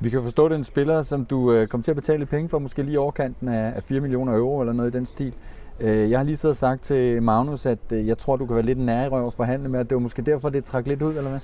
Vi 0.00 0.10
kan 0.10 0.22
forstå, 0.22 0.44
at 0.44 0.50
det 0.50 0.54
er 0.54 0.58
en 0.58 0.64
spiller, 0.64 1.02
som 1.02 1.24
du 1.24 1.52
øh, 1.52 1.66
kommer 1.66 1.82
til 1.82 1.90
at 1.90 1.96
betale 1.96 2.26
penge 2.26 2.48
for, 2.48 2.58
måske 2.58 2.82
lige 2.82 3.00
overkanten 3.00 3.48
af, 3.48 3.72
af 3.76 3.82
4 3.82 4.00
millioner 4.00 4.36
euro 4.36 4.60
eller 4.60 4.72
noget 4.72 4.94
i 4.94 4.98
den 4.98 5.06
stil. 5.06 5.34
Øh, 5.80 6.10
jeg 6.10 6.18
har 6.18 6.24
lige 6.24 6.36
siddet 6.36 6.52
og 6.52 6.56
sagt 6.56 6.82
til 6.82 7.22
Magnus, 7.22 7.66
at 7.66 7.78
øh, 7.92 8.08
jeg 8.08 8.18
tror, 8.18 8.36
du 8.36 8.46
kan 8.46 8.56
være 8.56 8.64
lidt 8.64 8.78
nær 8.78 9.04
i 9.04 9.08
røv 9.08 9.26
at 9.26 9.32
forhandle 9.32 9.68
med, 9.68 9.80
at 9.80 9.90
det 9.90 9.94
var 9.94 10.00
måske 10.00 10.22
derfor, 10.22 10.48
det 10.48 10.64
trak 10.64 10.86
lidt 10.86 11.02
ud, 11.02 11.14
eller 11.14 11.30
hvad? 11.30 11.40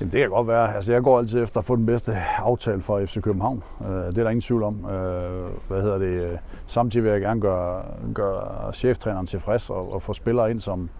Jamen, 0.00 0.12
det 0.12 0.20
kan 0.20 0.30
godt 0.30 0.48
være. 0.48 0.74
Altså, 0.74 0.92
jeg 0.92 1.02
går 1.02 1.18
altid 1.18 1.42
efter 1.42 1.58
at 1.58 1.64
få 1.64 1.76
den 1.76 1.86
bedste 1.86 2.16
aftale 2.38 2.82
for 2.82 3.06
FC 3.06 3.20
København. 3.20 3.62
Øh, 3.80 3.88
det 3.88 4.18
er 4.18 4.22
der 4.22 4.30
ingen 4.30 4.40
tvivl 4.40 4.62
om. 4.62 4.74
Hvad 5.68 5.82
hedder 5.82 5.98
det? 5.98 6.38
Samtidig 6.66 7.04
vil 7.04 7.12
jeg 7.12 7.20
gerne 7.20 7.40
gøre, 7.40 7.82
gøre 8.14 8.72
cheftræneren 8.72 9.26
tilfreds 9.26 9.70
og, 9.70 9.92
og 9.92 10.02
få 10.02 10.12
spillere 10.12 10.50
ind, 10.50 10.60
som, 10.60 10.90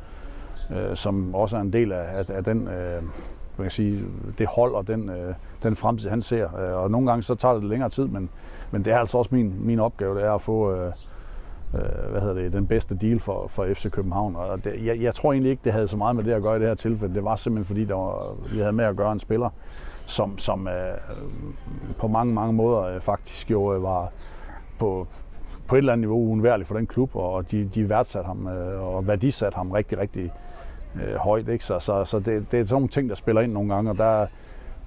som 0.94 1.34
også 1.34 1.56
er 1.56 1.60
en 1.60 1.72
del 1.72 1.92
af, 1.92 2.04
af, 2.18 2.24
af 2.28 2.44
den, 2.44 2.58
uh, 2.58 3.04
man 3.56 3.64
kan 3.64 3.70
sige, 3.70 4.00
det 4.38 4.46
hold 4.46 4.74
og 4.74 4.86
den, 4.86 5.08
øh, 5.08 5.34
den 5.62 5.76
fremtid, 5.76 6.10
han 6.10 6.22
ser. 6.22 6.46
Og 6.48 6.90
nogle 6.90 7.06
gange 7.06 7.22
så 7.22 7.34
tager 7.34 7.54
det 7.54 7.64
længere 7.64 7.90
tid, 7.90 8.04
men, 8.04 8.28
men 8.70 8.84
det 8.84 8.92
er 8.92 8.98
altså 8.98 9.18
også 9.18 9.34
min, 9.34 9.54
min 9.58 9.80
opgave, 9.80 10.18
det 10.18 10.24
er 10.24 10.32
at 10.32 10.42
få, 10.42 10.72
øh, 10.72 10.92
øh, 11.74 12.10
hvad 12.10 12.20
hedder 12.20 12.34
det, 12.34 12.52
den 12.52 12.66
bedste 12.66 12.96
deal 12.96 13.20
for, 13.20 13.46
for 13.48 13.66
FC 13.74 13.90
København. 13.90 14.36
Og 14.36 14.64
det, 14.64 14.84
jeg, 14.84 15.00
jeg 15.00 15.14
tror 15.14 15.32
egentlig 15.32 15.50
ikke, 15.50 15.60
det 15.64 15.72
havde 15.72 15.88
så 15.88 15.96
meget 15.96 16.16
med 16.16 16.24
det 16.24 16.32
at 16.32 16.42
gøre 16.42 16.56
i 16.56 16.60
det 16.60 16.68
her 16.68 16.74
tilfælde. 16.74 17.14
Det 17.14 17.24
var 17.24 17.36
simpelthen 17.36 17.66
fordi, 17.66 17.84
der 17.84 17.94
var, 17.94 18.34
vi 18.52 18.58
havde 18.58 18.72
med 18.72 18.84
at 18.84 18.96
gøre 18.96 19.12
en 19.12 19.18
spiller, 19.18 19.50
som, 20.06 20.38
som 20.38 20.68
øh, 20.68 20.98
på 21.98 22.08
mange, 22.08 22.34
mange 22.34 22.52
måder 22.52 22.82
øh, 22.82 23.00
faktisk 23.00 23.50
jo 23.50 23.74
øh, 23.74 23.82
var 23.82 24.12
på, 24.78 25.06
på 25.66 25.74
et 25.74 25.78
eller 25.78 25.92
andet 25.92 26.02
niveau 26.02 26.18
uundværlig 26.18 26.66
for 26.66 26.74
den 26.74 26.86
klub, 26.86 27.16
og 27.16 27.50
de, 27.50 27.64
de 27.74 27.88
værdsatte 27.88 28.26
ham 28.26 28.46
øh, 28.46 28.82
og 28.82 29.08
værdisatte 29.08 29.56
ham 29.56 29.70
rigtig, 29.70 29.98
rigtig 29.98 30.32
øh, 30.94 31.14
højt. 31.14 31.48
Ikke? 31.48 31.64
Så, 31.64 31.78
så, 31.78 32.04
så 32.04 32.18
det, 32.18 32.52
det 32.52 32.60
er 32.60 32.64
sådan 32.64 32.74
nogle 32.74 32.88
ting, 32.88 33.08
der 33.08 33.14
spiller 33.14 33.40
ind 33.40 33.52
nogle 33.52 33.74
gange, 33.74 33.90
og 33.90 33.98
der, 33.98 34.26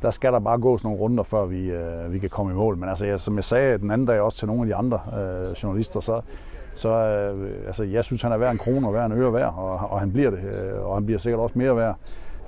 der 0.01 0.09
skal 0.09 0.33
der 0.33 0.39
bare 0.39 0.59
gås 0.59 0.83
nogle 0.83 0.99
runder, 0.99 1.23
før 1.23 1.45
vi, 1.45 1.71
øh, 1.71 2.13
vi 2.13 2.19
kan 2.19 2.29
komme 2.29 2.51
i 2.51 2.55
mål. 2.55 2.77
Men 2.77 2.89
altså, 2.89 3.05
jeg, 3.05 3.19
som 3.19 3.35
jeg 3.35 3.43
sagde 3.43 3.77
den 3.77 3.91
anden 3.91 4.07
dag 4.07 4.19
også 4.19 4.37
til 4.37 4.47
nogle 4.47 4.61
af 4.61 4.67
de 4.67 4.75
andre 4.75 4.99
øh, 5.19 5.63
journalister, 5.63 5.99
så, 5.99 6.21
så 6.79 6.89
øh, 6.89 7.67
altså, 7.67 7.83
jeg 7.83 8.03
synes, 8.03 8.21
han 8.21 8.31
er 8.31 8.37
værd 8.37 8.51
en 8.51 8.57
krone 8.57 8.87
og 8.87 8.93
værd 8.93 9.11
en 9.11 9.17
øre 9.17 9.33
værd, 9.33 9.53
og, 9.57 9.91
og 9.91 9.99
han 9.99 10.11
bliver 10.11 10.29
det, 10.29 10.39
øh, 10.39 10.85
og 10.85 10.95
han 10.95 11.05
bliver 11.05 11.19
sikkert 11.19 11.39
også 11.39 11.57
mere 11.57 11.75
værd. 11.75 11.95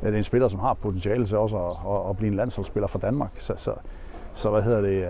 Det 0.01 0.13
er 0.13 0.17
en 0.17 0.23
spiller, 0.23 0.47
som 0.47 0.59
har 0.59 0.73
potentiale 0.73 1.25
til 1.25 1.37
også 1.37 1.57
at, 1.57 1.71
at, 1.93 2.09
at 2.09 2.17
blive 2.17 2.31
en 2.31 2.35
landsholdsspiller 2.35 2.87
for 2.87 2.99
Danmark. 2.99 3.29
Så, 3.37 3.53
så, 3.57 3.73
så 4.33 4.49
hvad 4.49 4.61
hedder 4.61 4.81
det? 4.81 5.07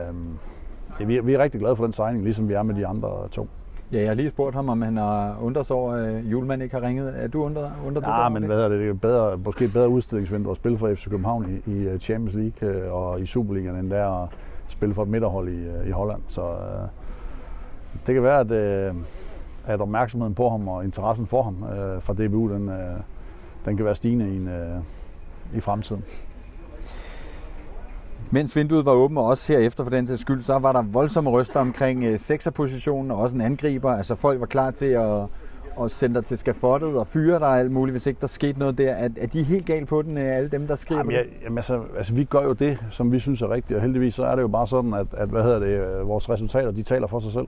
Øh, 0.99 1.07
vi, 1.07 1.17
er, 1.17 1.21
vi 1.21 1.33
er 1.33 1.39
rigtig 1.39 1.59
glade 1.59 1.75
for 1.75 1.83
den 1.83 1.93
signing, 1.93 2.23
ligesom 2.23 2.49
vi 2.49 2.53
er 2.53 2.63
med 2.63 2.75
de 2.75 2.87
andre 2.87 3.27
to. 3.31 3.47
Ja, 3.93 3.99
jeg 3.99 4.07
har 4.07 4.13
lige 4.13 4.29
spurgt 4.29 4.55
ham, 4.55 4.69
om 4.69 4.81
han 4.81 4.97
har 4.97 5.37
undret 5.41 5.65
sig 5.65 5.75
over, 5.75 5.93
at 5.93 6.23
Julemand 6.23 6.63
ikke 6.63 6.75
har 6.75 6.87
ringet. 6.87 7.23
Er 7.23 7.27
du 7.27 7.43
undret, 7.43 7.71
undret 7.87 8.03
ja, 8.07 8.29
men 8.29 8.43
hvad 8.43 8.57
er 8.57 8.69
det? 8.69 8.79
Det 8.79 8.89
er 8.89 8.93
bedre, 8.93 9.37
måske 9.37 9.67
bedre 9.67 9.89
udstillingsvindue 9.89 10.51
at 10.51 10.57
spille 10.57 10.77
for 10.77 10.93
FC 10.95 11.09
København 11.09 11.61
i, 11.65 11.71
i 11.71 11.97
Champions 11.99 12.35
League 12.35 12.69
øh, 12.69 12.93
og 12.93 13.21
i 13.21 13.25
Superligaen, 13.25 13.75
end 13.75 13.89
der 13.89 14.23
at 14.23 14.29
spille 14.67 14.95
for 14.95 15.03
et 15.03 15.09
midterhold 15.09 15.49
i, 15.49 15.65
øh, 15.65 15.87
i 15.87 15.91
Holland. 15.91 16.21
Så 16.27 16.41
øh, 16.41 16.87
det 18.07 18.13
kan 18.13 18.24
være, 18.24 18.39
at, 18.39 18.51
øh, 18.51 18.95
at 19.65 19.81
opmærksomheden 19.81 20.36
på 20.36 20.50
ham 20.50 20.67
og 20.67 20.83
interessen 20.83 21.27
for 21.27 21.43
ham 21.43 21.63
øh, 21.63 22.01
fra 22.01 22.13
DBU, 22.13 22.53
den, 22.53 22.69
øh, 22.69 23.00
den 23.65 23.77
kan 23.77 23.86
være 23.86 23.95
stigende 23.95 24.33
i, 24.33 24.36
en, 24.36 24.48
øh, 24.48 24.77
i 25.55 25.60
fremtiden. 25.60 26.03
Mens 28.33 28.55
vinduet 28.55 28.86
var 28.86 28.91
åbent, 28.91 29.19
og 29.19 29.25
også 29.25 29.53
herefter 29.53 29.83
for 29.83 29.91
den 29.91 30.05
til 30.05 30.17
skyld, 30.17 30.41
så 30.41 30.60
var 30.60 30.74
der 30.74 30.81
voldsomme 30.81 31.29
ryster 31.29 31.60
omkring 31.60 32.03
øh, 32.03 32.19
sekserpositionen, 32.19 33.12
og 33.12 33.17
også 33.17 33.36
en 33.36 33.41
angriber. 33.41 33.91
Altså 33.91 34.15
folk 34.15 34.39
var 34.39 34.45
klar 34.45 34.71
til 34.71 34.86
at, 34.86 35.24
at 35.81 35.91
sende 35.91 36.15
dig 36.15 36.25
til 36.25 36.38
skafottet 36.38 36.95
og 36.95 37.07
fyre 37.07 37.39
dig 37.39 37.60
alt 37.60 37.71
muligt, 37.71 37.93
hvis 37.93 38.07
ikke 38.07 38.21
der 38.21 38.27
skete 38.27 38.60
noget 38.60 38.77
der. 38.77 38.91
Er, 38.91 39.10
er 39.17 39.27
de 39.27 39.43
helt 39.43 39.65
galt 39.65 39.88
på 39.88 40.01
den, 40.01 40.17
øh, 40.17 40.38
alle 40.38 40.50
dem, 40.50 40.67
der 40.67 40.75
skriver 40.75 41.00
jamen, 41.00 41.15
jeg, 41.15 41.25
jamen, 41.43 41.57
altså, 41.57 41.83
altså, 41.98 42.13
vi 42.13 42.24
gør 42.24 42.43
jo 42.43 42.53
det, 42.53 42.77
som 42.89 43.12
vi 43.12 43.19
synes 43.19 43.41
er 43.41 43.50
rigtigt, 43.50 43.77
og 43.77 43.81
heldigvis 43.81 44.13
så 44.13 44.25
er 44.25 44.36
det 44.36 44.41
jo 44.41 44.48
bare 44.48 44.67
sådan, 44.67 44.93
at, 44.93 45.07
at 45.13 45.29
hvad 45.29 45.43
hedder 45.43 45.60
det, 45.60 46.00
øh, 46.00 46.07
vores 46.07 46.29
resultater, 46.29 46.71
de 46.71 46.83
taler 46.83 47.07
for 47.07 47.19
sig 47.19 47.31
selv. 47.31 47.48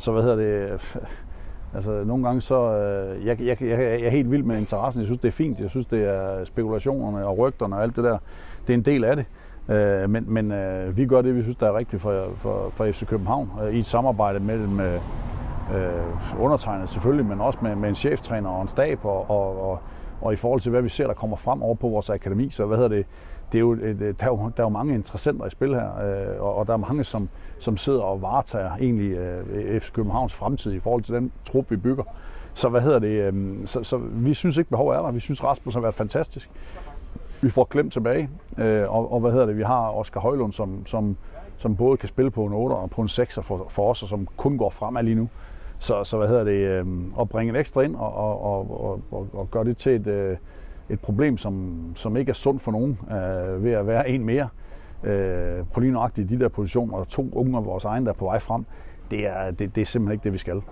Så 0.00 0.12
hvad 0.12 0.22
hedder 0.22 0.36
det, 0.36 0.80
Altså, 1.74 2.04
nogle 2.04 2.24
gange 2.24 2.40
så... 2.40 2.76
Øh, 2.76 3.26
jeg, 3.26 3.40
jeg, 3.40 3.62
jeg, 3.62 3.78
jeg 3.78 4.02
er 4.02 4.10
helt 4.10 4.30
vild 4.30 4.42
med 4.42 4.58
interessen. 4.58 5.00
Jeg 5.00 5.06
synes, 5.06 5.18
det 5.20 5.28
er 5.28 5.32
fint. 5.32 5.60
Jeg 5.60 5.70
synes, 5.70 5.86
det 5.86 6.04
er 6.04 6.44
spekulationerne 6.44 7.26
og 7.26 7.38
rygterne 7.38 7.76
og 7.76 7.82
alt 7.82 7.96
det 7.96 8.04
der. 8.04 8.18
Det 8.66 8.72
er 8.72 8.74
en 8.74 8.84
del 8.84 9.04
af 9.04 9.16
det. 9.16 9.24
Øh, 9.68 10.10
men 10.10 10.24
men 10.28 10.52
øh, 10.52 10.96
vi 10.96 11.06
gør 11.06 11.22
det, 11.22 11.36
vi 11.36 11.42
synes, 11.42 11.56
der 11.56 11.66
er 11.66 11.78
rigtigt 11.78 12.02
for, 12.02 12.32
for, 12.36 12.70
for 12.70 12.92
FC 12.92 13.06
København. 13.06 13.50
Øh, 13.62 13.74
I 13.74 13.78
et 13.78 13.86
samarbejde 13.86 14.40
mellem 14.40 14.80
øh, 14.80 15.00
øh, 15.74 16.40
undertegnet 16.40 16.88
selvfølgelig, 16.88 17.26
men 17.26 17.40
også 17.40 17.58
med, 17.62 17.76
med 17.76 17.88
en 17.88 17.94
cheftræner 17.94 18.50
og 18.50 18.62
en 18.62 18.68
stab. 18.68 19.04
Og, 19.04 19.30
og, 19.30 19.70
og, 19.70 19.78
og 20.20 20.32
i 20.32 20.36
forhold 20.36 20.60
til, 20.60 20.70
hvad 20.70 20.82
vi 20.82 20.88
ser, 20.88 21.06
der 21.06 21.14
kommer 21.14 21.36
frem 21.36 21.62
over 21.62 21.74
på 21.74 21.88
vores 21.88 22.10
akademi. 22.10 22.50
Så 22.50 22.66
hvad 22.66 22.76
hedder 22.76 22.96
det? 22.96 23.06
Det 23.52 23.58
er 23.58 23.60
jo, 23.60 23.74
der, 23.74 24.14
er 24.20 24.26
jo, 24.26 24.50
der 24.56 24.62
er 24.62 24.66
jo 24.66 24.68
mange 24.68 24.94
interessenter 24.94 25.46
i 25.46 25.50
spil 25.50 25.74
her, 25.74 25.98
øh, 25.98 26.42
og, 26.42 26.54
og 26.54 26.66
der 26.66 26.72
er 26.72 26.76
mange, 26.76 27.04
som, 27.04 27.28
som 27.58 27.76
sidder 27.76 28.02
og 28.02 28.22
varetager 28.22 28.76
egentlig 28.76 29.10
øh, 29.12 29.80
FC 29.80 29.92
Københavns 29.92 30.34
fremtid 30.34 30.72
i 30.72 30.80
forhold 30.80 31.02
til 31.02 31.14
den 31.14 31.32
trup, 31.44 31.70
vi 31.70 31.76
bygger. 31.76 32.04
Så 32.54 32.68
hvad 32.68 32.80
hedder 32.80 32.98
det? 32.98 33.08
Øh, 33.08 33.56
så, 33.64 33.82
så 33.82 33.98
vi 34.12 34.34
synes 34.34 34.58
ikke, 34.58 34.70
behov 34.70 34.88
er 34.88 35.02
der. 35.02 35.10
Vi 35.10 35.20
synes, 35.20 35.44
Rasmus 35.44 35.74
har 35.74 35.80
været 35.80 35.94
fantastisk. 35.94 36.50
Vi 37.40 37.50
får 37.50 37.64
Klem 37.64 37.90
tilbage, 37.90 38.28
øh, 38.58 38.94
og, 38.94 39.12
og 39.12 39.20
hvad 39.20 39.32
hedder 39.32 39.46
det? 39.46 39.56
Vi 39.56 39.62
har 39.62 39.90
Oscar 39.90 40.20
Højlund, 40.20 40.52
som, 40.52 40.86
som, 40.86 41.16
som 41.56 41.76
både 41.76 41.96
kan 41.96 42.08
spille 42.08 42.30
på 42.30 42.44
en 42.44 42.52
8 42.52 42.74
og 42.74 42.90
på 42.90 43.02
en 43.02 43.08
6 43.08 43.38
for, 43.42 43.66
for 43.68 43.90
os, 43.90 44.02
og 44.02 44.08
som 44.08 44.28
kun 44.36 44.58
går 44.58 44.70
fremad 44.70 45.02
lige 45.02 45.14
nu. 45.14 45.28
Så, 45.78 46.04
så 46.04 46.16
hvad 46.16 46.28
hedder 46.28 46.44
det? 46.44 46.52
Øh, 46.52 46.86
at 47.20 47.28
bringe 47.28 47.50
en 47.50 47.56
ekstra 47.56 47.80
ind 47.80 47.96
og, 47.96 48.14
og, 48.14 48.44
og, 48.44 49.00
og, 49.10 49.28
og 49.32 49.50
gøre 49.50 49.64
det 49.64 49.76
til 49.76 49.92
et... 49.92 50.06
Øh, 50.06 50.36
et 50.90 51.00
problem, 51.00 51.36
som, 51.36 51.82
som 51.94 52.16
ikke 52.16 52.30
er 52.30 52.34
sundt 52.34 52.62
for 52.62 52.72
nogen 52.72 52.98
øh, 53.10 53.64
ved 53.64 53.72
at 53.72 53.86
være 53.86 54.08
en 54.08 54.24
mere. 54.24 54.48
Øh, 55.04 55.64
på 55.72 55.80
lige 55.80 55.92
nøjagtigt 55.92 56.28
de 56.28 56.38
der 56.38 56.48
positioner, 56.48 56.94
og 56.94 57.08
to 57.08 57.30
unge 57.32 57.56
af 57.56 57.64
vores 57.64 57.84
egne, 57.84 58.06
der 58.06 58.12
er 58.12 58.16
på 58.16 58.24
vej 58.24 58.38
frem, 58.38 58.64
det 59.10 59.26
er, 59.26 59.50
det, 59.50 59.74
det 59.74 59.80
er 59.80 59.86
simpelthen 59.86 60.12
ikke 60.12 60.24
det, 60.24 60.32
vi 60.32 60.38
skal. 60.38 60.62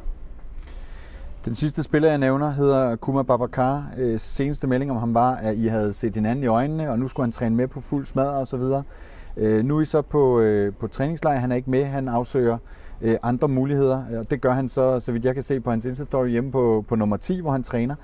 Den 1.44 1.54
sidste 1.54 1.82
spiller, 1.82 2.08
jeg 2.08 2.18
nævner, 2.18 2.50
hedder 2.50 2.96
Kuma 2.96 3.22
Babakar. 3.22 3.90
Øh, 3.98 4.18
seneste 4.18 4.66
melding 4.66 4.90
om 4.90 4.96
ham 4.96 5.14
var, 5.14 5.34
at 5.34 5.56
I 5.56 5.66
havde 5.66 5.92
set 5.92 6.14
hinanden 6.14 6.44
i 6.44 6.46
øjnene, 6.46 6.90
og 6.90 6.98
nu 6.98 7.08
skulle 7.08 7.24
han 7.24 7.32
træne 7.32 7.56
med 7.56 7.68
på 7.68 7.80
fuld 7.80 8.06
smad 8.06 8.28
og 8.28 8.46
så 8.46 8.56
videre. 8.56 8.82
Øh, 9.36 9.64
nu 9.64 9.76
er 9.76 9.80
I 9.80 9.84
så 9.84 10.02
på, 10.02 10.40
øh, 10.40 10.72
på 10.74 10.86
træningslejr. 10.86 11.38
Han 11.38 11.52
er 11.52 11.56
ikke 11.56 11.70
med. 11.70 11.84
Han 11.84 12.08
afsøger 12.08 12.58
øh, 13.02 13.16
andre 13.22 13.48
muligheder. 13.48 14.18
Og 14.18 14.30
det 14.30 14.40
gør 14.40 14.52
han 14.52 14.68
så, 14.68 15.00
så 15.00 15.12
vidt 15.12 15.24
jeg 15.24 15.34
kan 15.34 15.42
se 15.42 15.60
på 15.60 15.70
hans 15.70 15.86
Insta-story 15.86 16.26
hjemme 16.26 16.50
på, 16.50 16.84
på 16.88 16.96
nummer 16.96 17.16
10, 17.16 17.40
hvor 17.40 17.50
han 17.50 17.62
træner. 17.62 17.94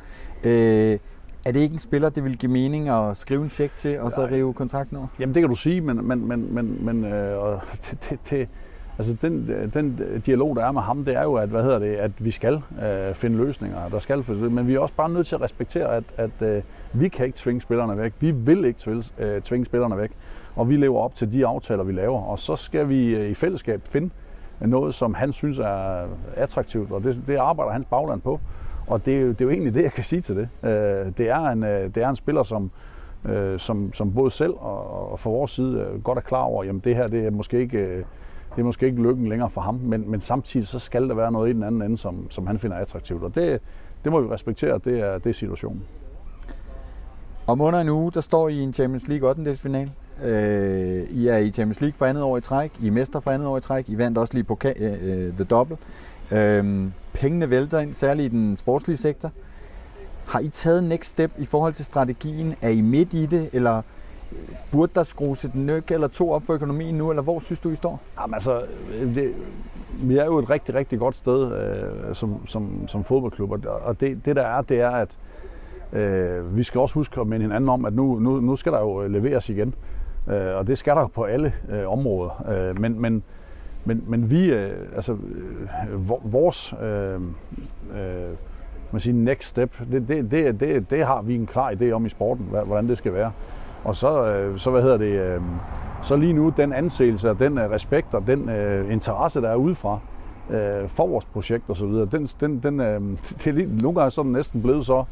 Øh, 0.45 0.99
er 1.45 1.53
det 1.53 1.61
ikke 1.61 1.73
en 1.73 1.79
spiller, 1.79 2.09
det 2.09 2.25
vil 2.25 2.39
give 2.39 2.53
mening 2.53 2.89
at 2.89 3.17
skrive 3.17 3.43
en 3.43 3.51
check 3.51 3.77
til, 3.77 4.01
og 4.01 4.13
så 4.13 4.27
rive 4.27 4.55
kontrakten 4.55 4.97
over? 4.97 5.07
Jamen 5.21 5.35
det 5.35 5.43
kan 5.43 5.51
du 5.51 5.57
sige, 5.57 5.81
men, 5.81 6.09
men, 6.09 6.29
men, 6.29 6.55
men, 6.55 6.85
men 6.85 7.05
øh, 7.05 7.39
og 7.39 7.61
det, 7.91 8.07
det, 8.11 8.19
det, 8.31 8.49
altså 8.99 9.17
den, 9.23 9.49
den 9.75 10.01
dialog, 10.27 10.57
der 10.57 10.65
er 10.65 10.73
med 10.73 10.83
ham, 10.83 11.05
det 11.05 11.17
er 11.17 11.23
jo, 11.23 11.35
at, 11.35 11.49
hvad 11.49 11.63
hedder 11.63 11.79
det, 11.79 11.95
at 11.95 12.25
vi 12.25 12.31
skal 12.31 12.55
øh, 12.55 13.15
finde 13.15 13.37
løsninger. 13.37 13.89
Der 13.89 13.99
skal, 13.99 14.25
men 14.51 14.69
vi 14.69 14.75
er 14.75 14.79
også 14.79 14.95
bare 14.95 15.09
nødt 15.09 15.27
til 15.27 15.35
at 15.35 15.41
respektere, 15.41 15.97
at, 15.97 16.05
at 16.17 16.43
øh, 16.43 16.63
vi 16.93 17.09
kan 17.09 17.27
ikke 17.27 17.39
tvinge 17.39 17.61
spillerne 17.61 17.99
væk. 17.99 18.13
Vi 18.21 18.31
vil 18.31 18.65
ikke 18.65 18.81
tvinge, 18.81 19.05
øh, 19.19 19.43
tvinge 19.43 19.67
spillerne 19.67 19.99
væk. 19.99 20.11
Og 20.57 20.69
vi 20.69 20.77
lever 20.77 21.01
op 21.01 21.15
til 21.15 21.33
de 21.33 21.47
aftaler, 21.47 21.85
vi 21.85 21.93
laver. 21.93 22.21
Og 22.23 22.39
så 22.39 22.57
skal 22.57 22.89
vi 22.89 23.15
øh, 23.15 23.31
i 23.31 23.35
fællesskab 23.35 23.81
finde 23.85 24.11
noget, 24.61 24.95
som 24.95 25.15
han 25.15 25.33
synes 25.33 25.59
er 25.59 26.07
attraktivt, 26.35 26.93
og 26.93 27.03
det, 27.03 27.23
det 27.27 27.37
arbejder 27.37 27.73
hans 27.73 27.87
bagland 27.87 28.21
på. 28.21 28.41
Og 28.87 29.05
det 29.05 29.17
er, 29.17 29.21
jo, 29.21 29.29
det 29.29 29.41
er 29.41 29.45
jo 29.45 29.51
egentlig 29.51 29.75
det, 29.75 29.83
jeg 29.83 29.93
kan 29.93 30.05
sige 30.05 30.21
til 30.21 30.37
det. 30.37 30.49
Øh, 30.69 31.13
det, 31.19 31.29
er 31.29 31.39
en, 31.39 31.65
øh, 31.65 31.95
det 31.95 32.03
er 32.03 32.09
en 32.09 32.17
spiller, 32.17 32.43
som, 32.43 32.71
øh, 33.25 33.59
som, 33.59 33.93
som 33.93 34.15
både 34.15 34.31
selv 34.31 34.53
og, 34.53 35.13
og 35.13 35.21
fra 35.21 35.31
vores 35.31 35.51
side 35.51 35.81
øh, 35.81 36.03
godt 36.03 36.19
er 36.19 36.23
klar 36.23 36.43
over, 36.43 36.65
at 36.65 36.85
det 36.85 36.97
her 36.97 37.07
det 37.07 37.27
er 37.27 37.31
måske 37.31 37.61
ikke, 37.61 37.79
øh, 37.79 38.05
det 38.57 38.61
er 38.61 38.65
måske 38.65 38.87
ikke 38.87 39.03
lykken 39.03 39.29
længere 39.29 39.51
for 39.51 39.61
ham, 39.61 39.75
men, 39.75 40.11
men 40.11 40.21
samtidig 40.21 40.67
så 40.67 40.79
skal 40.79 41.09
der 41.09 41.15
være 41.15 41.33
noget 41.33 41.51
i 41.51 41.53
den 41.53 41.63
anden 41.63 41.83
ende, 41.83 41.99
som, 41.99 42.31
som 42.31 42.47
han 42.47 42.59
finder 42.59 42.77
attraktivt. 42.77 43.23
Og 43.23 43.35
det, 43.35 43.61
det 44.05 44.13
må 44.13 44.21
vi 44.21 44.29
respektere, 44.29 44.81
det 44.85 45.01
er, 45.01 45.19
det 45.19 45.31
er 45.31 45.35
situationen. 45.35 45.83
Om 47.47 47.61
under 47.61 47.81
en 47.81 47.89
uge, 47.89 48.13
der 48.13 48.21
står 48.21 48.49
I 48.49 48.61
en 48.61 48.73
Champions 48.73 49.09
League 49.09 49.29
8. 49.29 49.57
final. 49.57 49.91
Øh, 50.25 51.03
I 51.11 51.29
er 51.29 51.37
i 51.37 51.51
Champions 51.51 51.81
League 51.81 51.95
for 51.95 52.07
andet 52.07 52.23
år 52.23 52.37
i 52.37 52.41
træk. 52.41 52.73
I 52.83 52.87
er 52.87 52.93
mester 52.93 53.21
for 53.21 53.31
andet 53.31 53.49
år 53.49 53.57
i 53.57 53.61
træk. 53.61 53.89
I 53.89 53.99
vandt 53.99 54.19
også 54.19 54.35
lige 54.35 54.45
på 54.45 54.59
øh, 54.65 55.33
The 55.33 55.45
Double. 55.45 55.77
Øh, 56.33 56.87
pengene 57.15 57.51
vælter 57.51 57.79
ind, 57.79 57.95
særligt 57.95 58.33
i 58.33 58.37
den 58.37 58.57
sportslige 58.57 58.97
sektor. 58.97 59.31
Har 60.27 60.41
I 60.41 60.49
taget 60.49 60.85
next 60.85 61.11
step 61.11 61.31
i 61.39 61.45
forhold 61.45 61.73
til 61.73 61.85
strategien? 61.85 62.55
Er 62.63 62.69
I 62.69 62.81
midt 62.81 63.15
i 63.15 63.27
det, 63.27 63.51
eller 63.53 63.83
burde 64.73 64.93
der 64.95 65.03
skrues 65.03 65.45
et 65.45 65.55
nøk 65.55 65.91
eller 65.91 66.09
to 66.09 66.31
op 66.31 66.43
for 66.43 66.53
økonomien 66.53 66.95
nu, 66.95 67.11
eller 67.11 67.23
hvor 67.23 67.41
synes 67.41 67.61
du, 67.61 67.71
I 67.71 67.75
står? 67.75 68.01
Jamen 68.21 68.35
altså, 68.35 68.61
det, 69.15 69.33
vi 70.03 70.17
er 70.17 70.25
jo 70.25 70.39
et 70.39 70.51
rigtig, 70.51 70.75
rigtig 70.75 70.99
godt 70.99 71.15
sted 71.15 71.53
øh, 71.53 72.15
som, 72.15 72.47
som, 72.47 72.89
som 72.89 73.05
fodboldklub, 73.05 73.51
og 73.67 74.01
det, 74.01 74.25
det 74.25 74.37
der 74.37 74.43
er, 74.43 74.63
det 74.63 74.81
er, 74.81 74.91
at 74.91 75.19
øh, 75.93 76.57
vi 76.57 76.63
skal 76.63 76.81
også 76.81 76.95
huske 76.95 77.21
at 77.21 77.27
minde 77.27 77.45
hinanden 77.45 77.69
om, 77.69 77.85
at 77.85 77.95
nu, 77.95 78.19
nu, 78.19 78.41
nu 78.41 78.57
skal 78.57 78.73
der 78.73 78.81
jo 78.81 79.07
leveres 79.07 79.49
igen, 79.49 79.75
øh, 80.29 80.57
og 80.57 80.69
det 80.69 80.79
skal 80.79 80.95
der 80.95 81.01
jo 81.01 81.07
på 81.07 81.23
alle 81.25 81.53
øh, 81.71 81.93
områder. 81.93 82.45
Øh, 82.49 82.81
men, 82.81 83.01
men 83.01 83.23
men, 83.85 84.05
men 84.07 84.31
vi, 84.31 84.51
øh, 84.53 84.71
altså, 84.95 85.13
øh, 85.13 86.33
vores 86.33 86.75
øh, 86.83 87.15
øh, 87.15 87.21
man 88.95 89.01
siger 89.01 89.15
next 89.15 89.49
step, 89.49 89.79
det, 89.93 90.09
det, 90.09 90.31
det, 90.31 90.61
det, 90.61 90.91
det 90.91 91.07
har 91.07 91.23
vi 91.23 91.35
en 91.35 91.47
klar 91.47 91.71
idé 91.71 91.91
om 91.91 92.07
i 92.07 92.09
sporten, 92.09 92.45
hvordan 92.45 92.89
det 92.89 92.99
skal 92.99 93.13
være. 93.13 93.33
Og 93.85 93.97
så, 93.97 94.27
øh, 94.27 94.59
så 94.59 94.71
hvad 94.71 94.83
hedder 94.83 94.97
det, 94.97 95.21
øh, 95.21 95.41
så 96.03 96.17
lige 96.17 96.33
nu 96.33 96.53
den 96.57 96.73
anseelse 96.73 97.31
og 97.31 97.39
den 97.39 97.59
øh, 97.59 97.71
respekt 97.71 98.15
og 98.15 98.27
den 98.27 98.49
øh, 98.49 98.93
interesse, 98.93 99.41
der 99.41 99.49
er 99.49 99.55
udefra 99.55 99.99
øh, 100.51 100.89
for 100.89 101.07
vores 101.07 101.25
projekt 101.25 101.65
og 101.69 101.77
så 101.77 101.87
videre, 101.87 102.09
den, 102.13 102.27
den, 102.41 102.59
den, 102.63 102.81
øh, 102.81 103.01
det 103.39 103.47
er 103.47 103.53
lige, 103.53 103.83
nogle 103.83 103.99
gange 103.99 104.11
sådan 104.11 104.33
næsten 104.33 104.63
blevet 104.63 104.87
så 104.87 105.05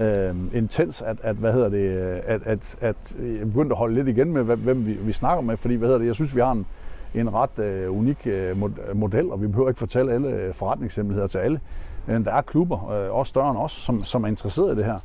øh, 0.00 0.34
intens, 0.54 1.02
at, 1.02 1.16
at, 1.22 1.36
hvad 1.36 1.52
hedder 1.52 1.68
det, 1.68 1.78
øh, 1.78 2.20
at, 2.24 2.42
at, 2.44 2.76
at 2.80 3.16
øh, 3.18 3.38
jeg 3.38 3.46
begyndte 3.46 3.72
at 3.72 3.78
holde 3.78 3.94
lidt 3.94 4.08
igen 4.08 4.32
med, 4.32 4.44
hvem 4.44 4.86
vi, 4.86 4.92
vi 5.06 5.12
snakker 5.12 5.42
med, 5.42 5.56
fordi 5.56 5.74
hvad 5.74 5.88
hedder 5.88 5.98
det, 5.98 6.06
jeg 6.06 6.14
synes, 6.14 6.34
vi 6.34 6.40
har 6.40 6.52
en, 6.52 6.66
en 7.14 7.34
ret 7.34 7.58
øh, 7.58 7.98
unik 7.98 8.26
øh, 8.26 8.56
model, 8.94 9.30
og 9.30 9.42
vi 9.42 9.46
behøver 9.46 9.68
ikke 9.68 9.78
fortælle 9.78 10.12
alle 10.12 10.28
øh, 10.28 10.54
forretningshemmeligheder 10.54 11.26
til 11.26 11.38
alle. 11.38 11.60
Men 12.06 12.24
der 12.24 12.32
er 12.32 12.42
klubber, 12.42 12.90
øh, 12.90 13.14
også 13.14 13.30
større 13.30 13.50
end 13.50 13.58
os, 13.58 13.72
som, 13.72 14.04
som 14.04 14.24
er 14.24 14.28
interesseret 14.28 14.74
i 14.74 14.76
det 14.76 14.84
her. 14.84 14.98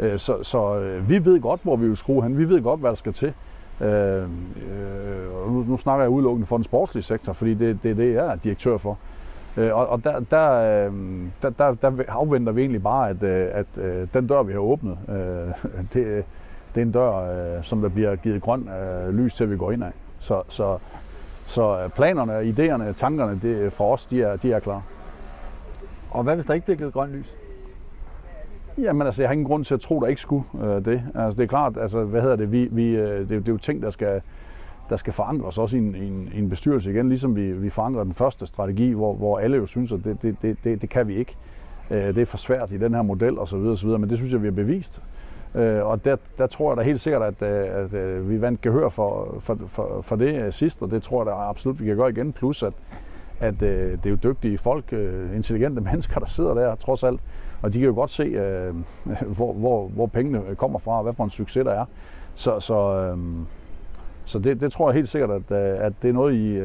Øh, 0.00 0.18
så 0.18 0.42
så 0.42 0.78
øh, 0.78 1.08
vi 1.08 1.24
ved 1.24 1.40
godt, 1.40 1.60
hvor 1.62 1.76
vi 1.76 1.88
vil 1.88 1.96
skrue 1.96 2.22
hen. 2.22 2.38
Vi 2.38 2.48
ved 2.48 2.62
godt, 2.62 2.80
hvad 2.80 2.90
der 2.90 2.96
skal 2.96 3.12
til. 3.12 3.34
Øh, 3.80 4.22
øh, 4.22 5.52
nu, 5.52 5.64
nu 5.68 5.76
snakker 5.76 6.04
jeg 6.04 6.10
udelukkende 6.10 6.46
for 6.46 6.56
den 6.56 6.64
sportslige 6.64 7.04
sektor, 7.04 7.32
fordi 7.32 7.54
det, 7.54 7.78
det 7.82 7.90
er 7.90 7.94
det, 7.94 8.14
jeg 8.14 8.26
er 8.26 8.36
direktør 8.36 8.76
for. 8.76 8.98
Øh, 9.56 9.76
og 9.76 9.88
og 9.88 10.04
der, 10.04 10.20
der, 10.20 10.52
øh, 10.52 10.92
der, 11.42 11.50
der, 11.50 11.74
der 11.74 12.02
afventer 12.08 12.52
vi 12.52 12.60
egentlig 12.60 12.82
bare, 12.82 13.08
at, 13.08 13.22
øh, 13.22 13.48
at, 13.52 13.78
at 13.78 14.14
den 14.14 14.26
dør, 14.26 14.42
vi 14.42 14.52
har 14.52 14.60
åbnet, 14.60 14.98
øh, 15.08 15.70
det, 15.92 16.24
det 16.74 16.80
er 16.80 16.82
en 16.82 16.92
dør, 16.92 17.56
øh, 17.56 17.64
som 17.64 17.82
der 17.82 17.88
bliver 17.88 18.16
givet 18.16 18.42
grøn 18.42 18.68
øh, 18.68 19.14
lys 19.14 19.34
til, 19.34 19.44
at 19.44 19.50
vi 19.50 19.56
går 19.56 19.72
ind 19.72 19.84
af. 19.84 19.92
Så, 20.18 20.42
så 20.48 20.78
så 21.46 21.80
øh, 21.82 21.90
planerne, 21.90 22.32
idéerne, 22.40 22.92
tankerne 22.92 23.40
det, 23.42 23.72
for 23.72 23.92
os, 23.92 24.06
de 24.06 24.22
er, 24.22 24.36
de 24.36 24.52
er 24.52 24.58
klar. 24.58 24.82
Og 26.10 26.22
hvad 26.22 26.34
hvis 26.34 26.46
der 26.46 26.54
ikke 26.54 26.64
bliver 26.64 26.78
givet 26.78 26.92
grønt 26.92 27.12
lys? 27.12 27.36
Jamen 28.78 29.06
altså, 29.06 29.22
jeg 29.22 29.28
har 29.28 29.32
ingen 29.32 29.46
grund 29.46 29.64
til 29.64 29.74
at 29.74 29.80
tro, 29.80 30.00
der 30.00 30.06
ikke 30.06 30.20
skulle 30.20 30.44
øh, 30.62 30.84
det. 30.84 31.02
Altså 31.14 31.36
det 31.36 31.44
er 31.44 31.48
klart, 31.48 31.76
altså 31.76 32.04
hvad 32.04 32.22
hedder 32.22 32.36
det, 32.36 32.52
vi, 32.52 32.68
vi, 32.70 32.86
øh, 32.88 33.18
det, 33.18 33.28
det 33.28 33.48
er 33.48 33.52
jo 33.52 33.58
ting, 33.58 33.82
der 33.82 33.90
skal, 33.90 34.22
der 34.90 34.96
skal 34.96 35.12
forankres 35.12 35.58
også 35.58 35.76
i 35.76 35.80
en, 35.80 35.94
i 35.94 36.06
en, 36.06 36.30
i 36.34 36.38
en 36.38 36.48
bestyrelse 36.48 36.90
igen, 36.90 37.08
ligesom 37.08 37.36
vi, 37.36 37.52
vi 37.52 37.70
forankrer 37.70 38.04
den 38.04 38.14
første 38.14 38.46
strategi, 38.46 38.92
hvor, 38.92 39.14
hvor 39.14 39.38
alle 39.38 39.56
jo 39.56 39.66
synes, 39.66 39.92
at 39.92 40.00
det, 40.04 40.22
det, 40.22 40.36
det, 40.42 40.56
det, 40.64 40.82
det 40.82 40.90
kan 40.90 41.08
vi 41.08 41.14
ikke. 41.14 41.36
Øh, 41.90 41.98
det 41.98 42.18
er 42.18 42.26
for 42.26 42.36
svært 42.36 42.72
i 42.72 42.78
den 42.78 42.94
her 42.94 43.02
model 43.02 43.38
osv. 43.38 43.56
osv. 43.56 43.88
Men 43.88 44.10
det 44.10 44.18
synes 44.18 44.32
jeg, 44.32 44.42
vi 44.42 44.46
har 44.46 44.52
bevist. 44.52 45.02
Øh, 45.56 45.86
og 45.86 46.04
der, 46.04 46.16
der 46.38 46.46
tror 46.46 46.70
jeg 46.70 46.76
da 46.76 46.82
helt 46.82 47.00
sikkert, 47.00 47.22
at, 47.22 47.42
øh, 47.42 47.84
at, 47.84 47.94
at 47.94 48.30
vi 48.30 48.40
vandt 48.40 48.60
gehør 48.60 48.88
for, 48.88 49.36
for, 49.40 49.58
for, 49.66 50.00
for 50.02 50.16
det 50.16 50.34
øh, 50.34 50.52
sidst, 50.52 50.82
og 50.82 50.90
det 50.90 51.02
tror 51.02 51.22
jeg 51.22 51.26
da 51.26 51.32
absolut, 51.32 51.80
vi 51.80 51.86
kan 51.86 51.96
gøre 51.96 52.10
igen. 52.10 52.32
Plus, 52.32 52.62
at, 52.62 52.72
at 53.40 53.62
øh, 53.62 53.92
det 53.92 54.06
er 54.06 54.10
jo 54.10 54.16
dygtige 54.16 54.58
folk, 54.58 54.92
intelligente 55.34 55.80
mennesker, 55.90 56.20
der 56.20 56.26
sidder 56.26 56.54
der 56.54 56.74
trods 56.74 57.04
alt, 57.04 57.20
og 57.62 57.72
de 57.72 57.78
kan 57.78 57.86
jo 57.88 57.94
godt 57.94 58.10
se, 58.10 58.24
hvor, 59.36 59.52
hvor, 59.52 59.88
hvor 59.88 60.06
pengene 60.06 60.40
kommer 60.56 60.78
fra, 60.78 60.96
og 60.96 61.02
hvad 61.02 61.12
for 61.12 61.24
en 61.24 61.30
succes 61.30 61.64
der 61.64 61.72
er. 61.72 61.84
Så, 62.34 62.60
så, 62.60 63.16
så 64.24 64.38
det, 64.38 64.60
det 64.60 64.72
tror 64.72 64.88
jeg 64.88 64.94
helt 64.94 65.08
sikkert, 65.08 65.30
at, 65.30 65.52
at 65.56 65.92
det 66.02 66.08
er 66.08 66.12
noget, 66.12 66.34
I 66.34 66.60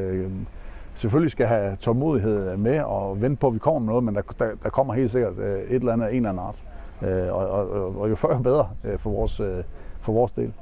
selvfølgelig 0.94 1.32
skal 1.32 1.48
have 1.48 1.76
tålmodighed 1.76 2.58
med 2.58 2.80
og 2.80 3.22
vente 3.22 3.40
på, 3.40 3.48
at 3.48 3.54
vi 3.54 3.60
kommer 3.60 3.80
med 3.80 3.88
noget, 3.88 4.04
men 4.04 4.16
der, 4.16 4.22
der, 4.40 4.50
der 4.64 4.70
kommer 4.70 4.94
helt 4.94 5.12
sikkert 5.12 5.34
et 5.38 5.66
eller 5.70 5.94
andet, 5.94 6.10
en 6.10 6.16
eller 6.16 6.30
anden 6.30 6.46
art. 6.46 6.64
Øh, 7.04 7.34
og, 7.34 7.50
og, 7.50 8.02
og 8.02 8.10
jo 8.10 8.16
før 8.16 8.36
jo 8.36 8.40
bedre 8.40 8.70
øh, 8.84 9.00
for, 9.00 9.10
vores, 9.10 9.40
øh, 9.40 9.64
for 10.02 10.14
vores 10.14 10.32
del. 10.32 10.54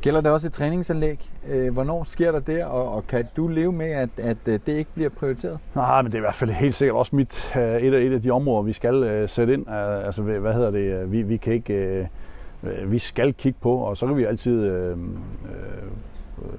Gælder 0.00 0.20
det 0.20 0.32
også 0.32 0.46
et 0.46 0.52
træningsanlæg? 0.52 1.30
Øh, 1.48 1.72
hvornår 1.72 2.04
sker 2.04 2.32
der 2.32 2.40
det, 2.40 2.64
og, 2.64 2.92
og 2.92 3.06
kan 3.06 3.24
du 3.36 3.48
leve 3.48 3.72
med, 3.72 3.90
at, 3.90 4.08
at 4.22 4.36
det 4.46 4.68
ikke 4.68 4.90
bliver 4.94 5.10
prioriteret? 5.10 5.58
Nej, 5.74 6.02
men 6.02 6.12
det 6.12 6.14
er 6.14 6.18
i 6.18 6.20
hvert 6.20 6.34
fald 6.34 6.50
helt 6.50 6.74
sikkert 6.74 6.96
også 6.96 7.16
mit, 7.16 7.52
et, 7.56 7.94
af, 7.94 8.00
et 8.00 8.12
af 8.12 8.22
de 8.22 8.30
områder, 8.30 8.62
vi 8.62 8.72
skal 8.72 9.22
uh, 9.22 9.28
sætte 9.28 9.54
ind. 9.54 9.68
Altså, 9.68 10.22
hvad 10.22 10.52
hedder 10.52 10.70
det? 10.70 11.12
Vi, 11.12 11.22
vi 11.22 11.36
kan 11.36 11.52
ikke... 11.52 12.08
Uh, 12.62 12.92
vi 12.92 12.98
skal 12.98 13.34
kigge 13.34 13.58
på, 13.62 13.76
og 13.76 13.96
så 13.96 14.06
kan 14.06 14.16
vi 14.16 14.24
altid 14.24 14.70
uh, 14.92 14.98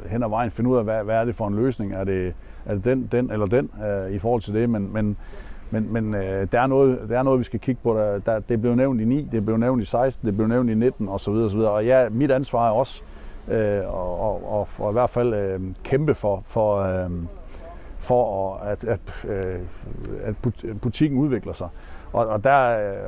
hen 0.09 0.23
ad 0.23 0.29
vejen 0.29 0.51
finde 0.51 0.69
ud 0.69 0.77
af, 0.77 0.83
hvad, 0.83 1.03
hvad 1.03 1.15
er 1.15 1.25
det 1.25 1.35
for 1.35 1.47
en 1.47 1.55
løsning? 1.55 1.93
Er 1.93 2.03
det, 2.03 2.33
er 2.65 2.73
det 2.73 2.85
den, 2.85 3.09
den 3.11 3.31
eller 3.31 3.45
den 3.45 3.69
i 4.11 4.19
forhold 4.19 4.41
til 4.41 4.53
det? 4.53 4.69
Men, 4.69 4.93
men 4.93 5.17
men, 5.71 5.93
men 5.93 6.13
øh, 6.13 6.47
der, 6.51 6.61
er 6.61 6.67
noget, 6.67 6.99
der 7.09 7.19
er 7.19 7.23
noget, 7.23 7.39
vi 7.39 7.43
skal 7.43 7.59
kigge 7.59 7.81
på. 7.83 7.93
Der, 7.93 8.19
der, 8.19 8.39
det 8.39 8.61
blev 8.61 8.75
nævnt 8.75 9.01
i 9.01 9.05
9, 9.05 9.27
det 9.31 9.45
blev 9.45 9.57
nævnt 9.57 9.83
i 9.83 9.85
16, 9.85 10.27
det 10.27 10.35
blev 10.35 10.47
nævnt 10.47 10.69
i 10.69 10.73
19 10.73 11.09
osv. 11.09 11.31
osv. 11.31 11.59
Og 11.59 11.85
ja, 11.85 12.09
mit 12.09 12.31
ansvar 12.31 12.67
er 12.67 12.71
også 12.71 13.03
øh, 13.51 13.79
og, 13.87 14.21
og, 14.21 14.51
og, 14.51 14.67
og 14.79 14.91
i 14.91 14.93
hvert 14.93 15.09
fald 15.09 15.33
øh, 15.33 15.61
kæmpe 15.83 16.15
for, 16.15 16.43
for, 16.45 16.77
øh, 16.77 17.11
for 17.99 18.55
at, 18.55 18.83
at, 18.83 18.99
øh, 19.27 19.59
at 20.23 20.35
butikken 20.81 21.19
udvikler 21.19 21.53
sig. 21.53 21.69
Og, 22.13 22.27
og 22.27 22.43
der 22.43 22.49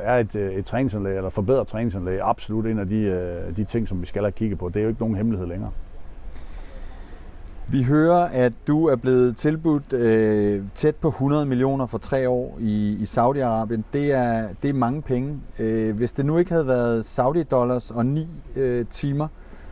er 0.02 0.20
et, 0.20 0.36
øh, 0.36 0.54
et 0.54 0.66
træningsanlæg, 0.66 1.18
eller 1.18 1.30
forbedret 1.30 1.68
træningsanlæg, 1.68 2.20
absolut 2.22 2.66
en 2.66 2.80
af 2.80 2.88
de, 2.88 2.96
øh, 2.96 3.58
de 3.58 3.64
ting, 3.64 3.88
som 3.88 4.02
vi 4.02 4.06
skal 4.06 4.22
have 4.22 4.32
kigget 4.32 4.60
på. 4.60 4.70
Det 4.70 4.76
er 4.76 4.82
jo 4.82 4.90
ikke 4.90 5.02
nogen 5.02 5.16
hemmelighed 5.16 5.48
længere. 5.48 5.72
Vi 7.72 7.84
hører, 7.84 8.28
at 8.32 8.54
du 8.68 8.88
er 8.88 8.96
blevet 8.96 9.36
tilbudt 9.38 9.94
øh, 9.94 10.62
tæt 10.76 10.96
på 10.96 11.08
100 11.08 11.46
millioner 11.46 11.86
for 11.86 11.98
tre 11.98 12.30
år 12.30 12.58
i, 12.60 12.98
i 13.00 13.04
Saudi-Arabien. 13.04 13.82
Det 13.94 14.12
er, 14.12 14.48
det 14.62 14.70
er 14.70 14.74
mange 14.74 15.02
penge. 15.02 15.40
Øh, 15.60 15.96
hvis 15.98 16.12
det 16.12 16.26
nu 16.26 16.38
ikke 16.38 16.52
havde 16.52 16.68
været 16.68 17.06
Saudi-dollars 17.06 17.98
og 17.98 18.06
ni 18.06 18.28
øh, 18.56 18.86
timer 18.86 19.28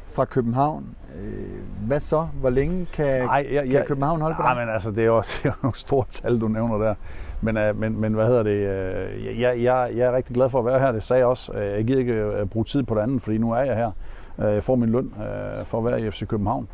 fra 0.08 0.25
København, 0.25 0.86
øh, 1.22 1.88
hvad 1.88 2.00
så? 2.00 2.27
Hvor 2.39 2.50
længe 2.50 2.88
kan, 2.94 3.06
Ej, 3.06 3.48
jeg, 3.51 3.70
kan 3.70 3.84
København 3.88 4.22
holde 4.22 4.36
på 4.36 4.42
det? 4.42 4.50
Nej, 4.56 4.66
men 4.66 4.74
altså, 4.74 4.92
det 4.92 5.00
er 5.00 5.06
jo, 5.06 5.18
det 5.22 5.46
er 5.46 5.50
jo 5.50 5.54
nogle 5.63 5.77
store 5.77 6.06
tal, 6.10 6.42
du 6.42 6.48
nævner 6.48 6.77
der. 6.77 6.96
Men, 7.42 7.58
øh, 7.58 7.80
men, 7.80 8.01
men 8.01 8.13
hvad 8.13 8.27
hedder 8.27 8.44
det? 8.44 8.51
Øh, 8.51 9.42
jeg, 9.42 9.63
jeg, 9.63 9.92
jeg 9.96 10.08
er 10.08 10.16
rigtig 10.16 10.36
glad 10.36 10.50
for 10.50 10.60
at 10.60 10.66
være 10.66 10.80
her. 10.80 10.92
Det 10.92 11.04
sagde 11.04 11.20
jeg 11.20 11.27
også. 11.27 11.54
Øh, 11.54 11.66
jeg 11.66 11.86
gider 11.86 12.00
ikke 12.00 12.13
øh, 12.13 12.46
bruge 12.46 12.66
tid 12.66 12.84
på 12.84 12.96
det 12.96 13.01
andet, 13.01 13.22
fordi 13.22 13.38
nu 13.38 13.51
er 13.51 13.62
jeg 13.62 13.75
her. 13.75 13.92
Øh, 14.39 14.54
jeg 14.54 14.63
får 14.63 14.75
min 14.75 14.89
løn 14.89 15.13
øh, 15.20 15.66
for 15.66 15.77
at 15.77 15.86
være 15.86 16.01
i 16.01 16.12
FC 16.12 16.27
København. 16.27 16.68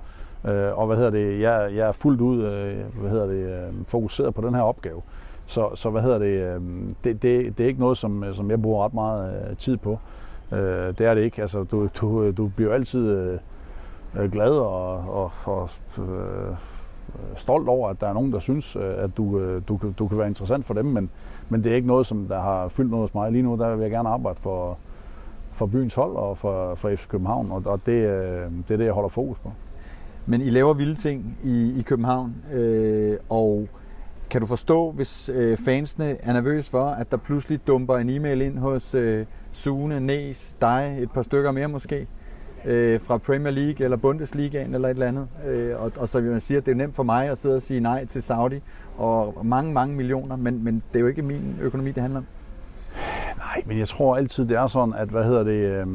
Øh, 0.46 0.78
og 0.78 0.88
hvad 0.88 0.98
hedder 0.98 1.12
det, 1.12 1.42
jeg, 1.42 1.70
jeg 1.76 1.88
er 1.88 1.92
fuldt 1.92 2.22
ud 2.22 2.44
øh, 2.44 2.78
hvad 3.00 3.12
hedder 3.12 3.26
det, 3.26 3.68
øh, 3.68 3.74
fokuseret 3.88 4.34
på 4.34 4.42
den 4.42 4.56
her 4.56 4.62
opgave. 4.62 5.02
Så, 5.46 5.70
så 5.76 5.90
hvad 5.90 6.02
hedder 6.02 6.18
det, 6.18 6.56
øh, 6.56 6.62
det, 7.04 7.24
det, 7.24 7.58
det 7.58 7.64
er 7.64 7.68
ikke 7.68 7.80
noget, 7.80 7.98
som, 7.98 8.24
øh, 8.24 8.34
som 8.34 8.50
jeg 8.50 8.62
bruger 8.62 8.86
ret 8.86 8.94
meget 8.94 9.50
øh, 9.50 9.58
tid 9.58 9.78
på. 9.78 10.00
Øh, 10.52 10.98
det 10.98 11.02
er 11.02 11.14
det 11.14 11.22
ikke. 11.22 11.42
Altså, 11.42 11.64
du, 11.64 11.90
du, 12.02 12.32
du 12.32 12.48
bliver 12.56 12.74
altid 12.74 13.10
øh, 13.10 13.40
øh, 14.20 14.32
glad 14.32 14.52
og, 14.52 14.98
og, 14.98 15.32
og 15.46 15.70
øh, 15.98 16.56
stolt 17.36 17.70
over, 17.70 17.90
at 17.90 18.02
der 18.02 18.08
er 18.08 18.14
nogen, 18.14 18.32
der 18.32 18.40
synes, 18.40 18.76
øh, 18.76 18.94
at 18.98 19.18
du, 19.18 19.58
du, 19.68 19.80
du 20.00 20.08
kan 20.08 20.18
være 20.18 20.28
interessant 20.28 20.66
for 20.66 20.74
dem, 20.74 20.86
men, 20.86 21.10
men 21.50 21.64
det 21.64 21.72
er 21.72 21.76
ikke 21.76 21.88
noget, 21.88 22.06
som 22.06 22.28
der 22.28 22.40
har 22.40 22.68
fyldt 22.68 22.92
noget 22.92 23.04
hos 23.04 23.14
mig. 23.14 23.32
Lige 23.32 23.42
nu 23.42 23.58
der 23.58 23.76
vil 23.76 23.82
jeg 23.82 23.92
gerne 23.92 24.10
arbejde 24.10 24.40
for, 24.40 24.78
for 25.52 25.66
byens 25.66 25.96
hold 25.96 26.16
og 26.16 26.38
for, 26.38 26.76
for 26.76 26.90
FC 26.96 27.08
København, 27.08 27.52
og, 27.52 27.64
og 27.66 27.80
det, 27.86 28.04
det 28.68 28.74
er 28.74 28.78
det, 28.78 28.86
jeg 28.86 28.94
holder 28.94 29.10
fokus 29.10 29.40
på. 29.40 29.52
Men 30.26 30.42
I 30.42 30.50
laver 30.50 30.74
vilde 30.74 30.96
ting 30.96 31.38
i, 31.44 31.80
i 31.80 31.82
København, 31.82 32.36
øh, 32.54 33.18
og 33.30 33.68
kan 34.30 34.42
du 34.42 34.48
forstå, 34.48 34.92
hvis 34.92 35.30
øh, 35.30 35.58
fansene 35.58 36.18
er 36.20 36.34
nervøse 36.34 36.72
for, 36.72 36.86
at 36.86 37.12
der 37.12 37.18
pludselig 37.18 37.68
dumper 37.68 37.98
en 37.98 38.10
e-mail 38.10 38.42
ind 38.42 38.58
hos 38.58 38.96
øh, 38.96 39.26
Sune, 39.52 40.00
Næs, 40.00 40.56
dig, 40.62 40.98
et 41.00 41.12
par 41.12 41.22
stykker 41.22 41.52
mere 41.52 41.68
måske, 41.68 42.08
øh, 42.66 43.02
fra 43.02 43.18
Premier 43.18 43.52
League 43.52 43.84
eller 43.84 43.98
Bundesligaen 43.98 44.76
eller 44.76 44.90
et 44.90 44.94
eller 44.94 45.08
andet. 45.08 45.28
Øh, 45.48 45.82
og, 45.82 45.92
og 45.98 46.10
så 46.10 46.22
vil 46.22 46.32
man 46.32 46.42
sige, 46.42 46.58
at 46.58 46.66
det 46.66 46.72
er 46.72 46.76
nemt 46.76 46.96
for 46.96 47.04
mig 47.04 47.30
at 47.30 47.38
sidde 47.38 47.56
og 47.56 47.62
sige 47.62 47.80
nej 47.80 48.06
til 48.06 48.24
Saudi 48.24 48.60
og 48.98 49.46
mange, 49.46 49.74
mange 49.74 49.96
millioner, 49.96 50.36
men, 50.36 50.64
men 50.64 50.84
det 50.94 50.96
er 50.96 51.02
jo 51.02 51.08
ikke 51.08 51.22
min 51.22 51.58
økonomi, 51.62 51.92
det 51.92 52.02
handler 52.02 52.20
om. 52.20 52.26
Nej, 53.38 53.64
men 53.66 53.80
jeg 53.80 53.88
tror 53.88 54.16
altid, 54.16 54.48
det 54.48 54.58
er 54.58 54.68
sådan, 54.68 54.94
at 54.94 55.08
hvad 55.08 55.24
hedder 55.24 55.44
det... 55.44 55.52
Øh 55.52 55.88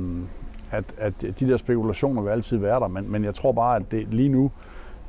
at, 0.71 0.85
at 0.99 1.23
de 1.23 1.49
der 1.49 1.57
spekulationer 1.57 2.23
vil 2.23 2.31
altid 2.31 2.57
være 2.57 2.81
der, 2.81 2.89
men, 2.89 3.13
men 3.13 3.25
jeg 3.25 3.35
tror 3.35 3.53
bare, 3.53 3.77
at 3.77 3.83
det 3.91 4.07
lige 4.11 4.29
nu, 4.29 4.51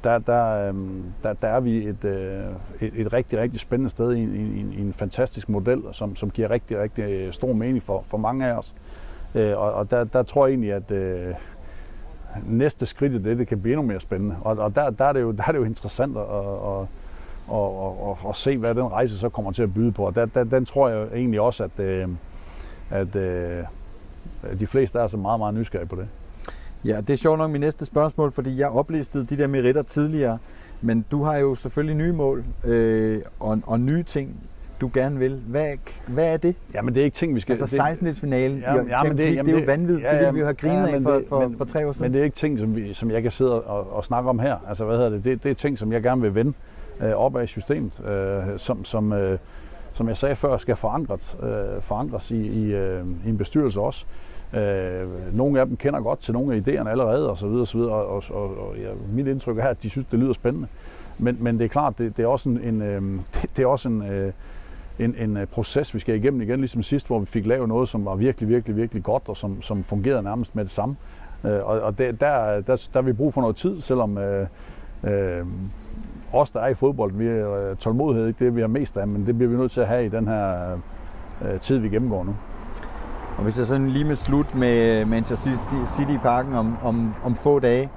der, 0.04 0.20
der, 0.20 0.68
øhm, 0.68 1.04
der, 1.24 1.34
der 1.34 1.48
er 1.48 1.60
vi 1.60 1.88
et, 1.88 2.06
øh, 2.06 2.44
et, 2.82 2.92
et 2.96 3.14
rigtig, 3.14 3.40
rigtig 3.40 3.60
spændende 3.60 3.90
sted 3.90 4.14
i, 4.14 4.24
i, 4.24 4.76
i 4.78 4.82
en 4.82 4.94
fantastisk 4.94 5.50
model, 5.50 5.84
som, 5.92 6.16
som 6.16 6.30
giver 6.30 6.50
rigtig, 6.50 6.80
rigtig 6.80 7.04
øh, 7.04 7.34
stor 7.34 7.54
mening 7.54 7.84
for, 7.84 8.04
for 8.08 8.18
mange 8.18 8.48
af 8.48 8.54
os. 8.54 8.76
Øh, 9.36 9.58
og 9.58 9.74
og 9.74 9.92
der, 9.92 10.04
der 10.04 10.24
tror 10.24 10.48
jeg 10.48 10.52
egentlig, 10.52 10.74
at 10.74 10.92
øh, 10.92 11.34
næste 12.46 12.86
skridt 12.86 13.14
i 13.14 13.24
det, 13.24 13.38
det 13.38 13.48
kan 13.48 13.62
blive 13.62 13.74
endnu 13.74 13.88
mere 13.88 14.00
spændende. 14.00 14.36
Og, 14.42 14.58
og 14.58 14.76
der, 14.76 14.90
der, 14.90 15.06
er 15.06 15.14
det 15.14 15.22
jo, 15.22 15.32
der 15.32 15.44
er 15.48 15.52
det 15.52 15.60
jo 15.60 15.64
interessant 15.64 16.18
at, 16.18 16.24
at, 16.24 16.40
at, 16.70 16.88
at, 17.52 18.10
at, 18.10 18.30
at 18.30 18.36
se, 18.36 18.58
hvad 18.58 18.76
den 18.76 18.92
rejse 18.92 19.18
så 19.18 19.30
kommer 19.30 19.52
til 19.52 19.64
at 19.64 19.74
byde 19.74 19.92
på. 19.92 20.06
Og 20.06 20.16
der, 20.16 20.26
der, 20.26 20.44
den 20.44 20.66
tror 20.66 20.90
jeg 20.90 21.08
egentlig 21.14 21.42
også, 21.42 21.64
at, 21.64 21.80
at, 21.80 23.16
at 23.16 23.66
de 24.60 24.68
fleste 24.68 25.00
er 25.00 25.08
så 25.08 25.18
meget, 25.18 25.40
meget 25.40 25.54
nysgerrige 25.54 25.88
på 25.88 25.96
det. 25.96 26.08
Ja, 26.86 26.98
det 27.02 27.10
er 27.10 27.18
sjovt 27.18 27.38
nok 27.38 27.52
mit 27.52 27.62
næste 27.62 27.86
spørgsmål, 27.86 28.32
fordi 28.32 28.60
jeg 28.60 28.70
oplistede 28.70 29.26
de 29.26 29.38
der 29.38 29.48
meritter 29.48 29.82
tidligere, 29.82 30.38
men 30.82 31.06
du 31.12 31.24
har 31.24 31.38
jo 31.38 31.56
selvfølgelig 31.56 31.96
nye 31.96 32.12
mål 32.12 32.44
øh, 32.66 33.22
og, 33.40 33.60
og 33.66 33.80
nye 33.80 34.04
ting, 34.04 34.36
du 34.82 34.92
gerne 34.94 35.20
vil. 35.20 35.42
Hvad, 35.48 35.74
hvad 36.08 36.34
er 36.34 36.38
det? 36.38 36.56
Jamen 36.74 36.96
det 36.96 37.02
er 37.02 37.06
ikke 37.06 37.16
ting, 37.16 37.36
vi 37.36 37.40
skal... 37.40 37.54
Altså 37.54 37.68
16. 37.68 38.14
finale 38.14 38.56
ja, 38.56 38.76
ja, 38.76 39.04
men 39.04 39.12
det, 39.12 39.18
det, 39.18 39.46
det 39.46 39.56
er 39.56 39.60
jo 39.60 39.66
vanvittigt. 39.66 40.04
Ja, 40.04 40.16
ja, 40.16 40.20
det 40.20 40.20
ville 40.20 40.34
vi 40.34 40.40
jo 40.40 40.46
have 40.46 40.56
grinet 40.56 40.88
ja, 40.88 40.96
af 40.96 41.02
for, 41.02 41.22
for, 41.30 41.48
men, 41.48 41.58
for 41.58 41.66
tre 41.66 41.88
år 41.88 41.92
siden. 41.92 42.04
Men 42.04 42.14
det 42.14 42.20
er 42.20 42.24
ikke 42.24 42.36
ting, 42.36 42.60
som, 42.60 42.76
vi, 42.76 42.94
som 42.94 43.12
jeg 43.12 43.22
kan 43.22 43.32
sidde 43.32 43.62
og, 43.62 43.94
og 43.94 44.06
snakke 44.06 44.30
om 44.30 44.40
her. 44.40 44.58
Altså 44.68 44.86
hvad 44.86 44.96
hedder 44.96 45.10
det? 45.10 45.26
Det, 45.26 45.44
det 45.44 45.50
er 45.50 45.56
ting, 45.56 45.80
som 45.80 45.94
jeg 45.94 46.04
gerne 46.04 46.22
vil 46.22 46.36
vende 46.36 46.54
øh, 47.02 47.12
op 47.12 47.36
af 47.36 47.48
systemet, 47.48 48.02
øh, 48.08 48.60
som, 48.60 48.86
som, 48.86 49.14
øh, 49.14 49.38
som 50.00 50.08
jeg 50.08 50.18
sagde 50.18 50.36
før, 50.36 50.58
skal 50.58 50.76
forankres, 50.76 51.38
øh, 51.44 51.82
forankres 51.82 52.32
i, 52.32 52.48
i, 52.48 52.74
øh, 52.74 53.06
i 53.26 53.30
en 53.30 53.38
bestyrelse 53.38 53.80
også. 53.80 54.06
Øh, 54.54 55.08
nogle 55.34 55.60
af 55.60 55.66
dem 55.66 55.78
kender 55.78 56.02
godt 56.02 56.20
til 56.20 56.34
nogle 56.34 56.56
af 56.56 56.60
idéerne 56.60 56.90
allerede, 56.90 57.30
og 57.30 57.38
så 57.38 57.48
videre, 57.48 57.62
og, 57.62 57.68
så 57.68 57.78
videre, 57.78 57.94
og, 57.94 58.08
og, 58.08 58.24
og, 58.30 58.68
og 58.68 58.78
ja, 58.78 58.90
mit 59.12 59.28
indtryk 59.28 59.58
er, 59.58 59.68
at 59.68 59.84
de 59.84 59.90
synes, 59.90 60.08
det 60.12 60.20
lyder 60.20 60.34
spændende. 60.34 60.68
Men, 61.18 61.38
men 61.40 61.60
det 61.60 61.66
er 61.66 61.70
klart, 61.70 61.98
det, 61.98 62.18
det 62.18 62.24
er 62.24 62.28
også 62.28 62.50
en, 62.50 62.58
en, 62.58 62.82
øh, 62.82 63.02
det, 63.34 63.50
det 63.58 63.64
er 63.64 63.68
også 63.68 63.90
en, 63.90 64.04
øh, 64.04 64.34
en, 65.00 65.16
en 65.18 65.38
øh, 65.38 65.48
proces, 65.48 65.94
vi 65.94 66.00
skal 66.00 66.16
igennem 66.16 66.42
igen, 66.42 66.60
ligesom 66.60 66.84
sidst, 66.84 67.08
hvor 67.08 67.20
vi 67.20 67.26
fik 67.26 67.46
lavet 67.46 67.68
noget, 67.68 67.90
som 67.90 68.06
var 68.06 68.16
virkelig, 68.16 68.50
virkelig, 68.50 68.76
virkelig 68.76 69.04
godt, 69.04 69.24
og 69.28 69.38
som, 69.38 69.62
som 69.62 69.84
fungerede 69.84 70.24
nærmest 70.24 70.56
med 70.56 70.64
det 70.64 70.72
samme. 70.72 70.96
Øh, 71.46 71.52
og 71.52 71.82
og 71.82 71.98
der, 71.98 72.12
der, 72.12 72.62
der, 72.62 72.88
der 72.94 73.02
har 73.02 73.02
vi 73.02 73.14
brug 73.14 73.34
for 73.34 73.42
noget 73.42 73.56
tid, 73.56 73.82
selvom 73.82 74.18
øh, 74.18 74.48
øh, 75.04 75.46
os, 76.34 76.52
der 76.52 76.60
er 76.60 76.68
i 76.68 76.74
fodbold, 76.74 77.14
vi 77.14 77.28
er 77.28 77.54
øh, 77.54 77.76
tålmodighed, 77.76 78.28
ikke 78.28 78.46
det 78.46 78.56
vi 78.56 78.62
har 78.62 78.68
mest 78.68 78.98
af, 78.98 79.08
men 79.08 79.26
det 79.26 79.38
bliver 79.38 79.52
vi 79.52 79.58
nødt 79.58 79.72
til 79.72 79.82
at 79.82 79.88
have 79.88 80.06
i 80.06 80.10
den 80.10 80.28
her 80.28 80.74
øh, 81.42 81.54
øh 81.54 81.60
tid, 81.60 81.78
vi 81.78 81.90
gennemgår 81.90 82.24
nu. 82.24 82.36
Og 83.38 83.44
hvis 83.44 83.58
jeg 83.58 83.66
sådan 83.66 83.88
lige 83.88 84.06
med 84.06 84.16
slut 84.16 84.56
med 84.56 85.02
øh, 85.02 85.10
Manchester 85.10 85.52
City 85.86 86.12
i 86.12 86.18
parken 86.18 86.54
om, 86.54 86.78
om, 86.84 87.14
om 87.24 87.36
få 87.36 87.60
dage, 87.60 87.90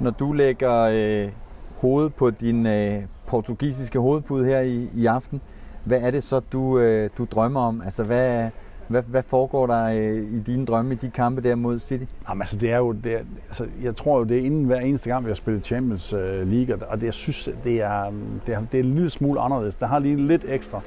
når 0.00 0.10
du 0.10 0.32
lægger 0.32 0.80
øh, 0.82 1.32
hovedet 1.80 2.14
på 2.14 2.30
din 2.30 2.66
øh, 2.66 2.94
portugisiske 3.26 3.98
hovedpude 3.98 4.44
her 4.44 4.60
i, 4.60 4.88
i 4.94 5.06
aften, 5.06 5.40
hvad 5.84 6.00
er 6.00 6.10
det 6.10 6.22
så, 6.22 6.40
du, 6.52 6.78
øh, 6.78 7.10
du 7.18 7.26
drømmer 7.30 7.60
om? 7.60 7.82
Altså, 7.84 8.04
hvad, 8.04 8.50
hvad, 8.90 9.02
hvad 9.02 9.22
foregår 9.22 9.66
der 9.66 9.84
øh, 9.84 10.32
i 10.32 10.40
dine 10.40 10.66
drømme, 10.66 10.94
i 10.94 10.96
de 10.96 11.10
kampe 11.10 11.40
der 11.42 11.54
mod 11.54 11.78
City? 11.78 12.04
Jamen, 12.28 12.42
altså, 12.42 12.56
det 12.56 12.72
er 12.72 12.76
jo, 12.76 12.92
det 12.92 13.14
er, 13.14 13.20
altså, 13.48 13.66
jeg 13.82 13.96
tror 13.96 14.18
jo, 14.18 14.24
det 14.24 14.38
er 14.38 14.44
inden 14.44 14.64
hver 14.64 14.80
eneste 14.80 15.10
gang, 15.10 15.24
vi 15.24 15.30
har 15.30 15.34
spillet 15.34 15.64
Champions 15.64 16.12
øh, 16.12 16.52
League, 16.52 16.88
og 16.88 17.00
det, 17.00 17.06
jeg 17.06 17.14
synes, 17.14 17.48
det 17.64 17.80
er, 17.80 18.06
øh, 18.06 18.12
det, 18.46 18.54
er, 18.54 18.60
det 18.72 18.80
er 18.80 18.84
en 18.84 18.94
lille 18.94 19.10
smule 19.10 19.40
anderledes. 19.40 19.74
Der 19.74 19.86
har 19.86 19.98
lige 19.98 20.26
lidt 20.26 20.44
ekstra 20.48 20.80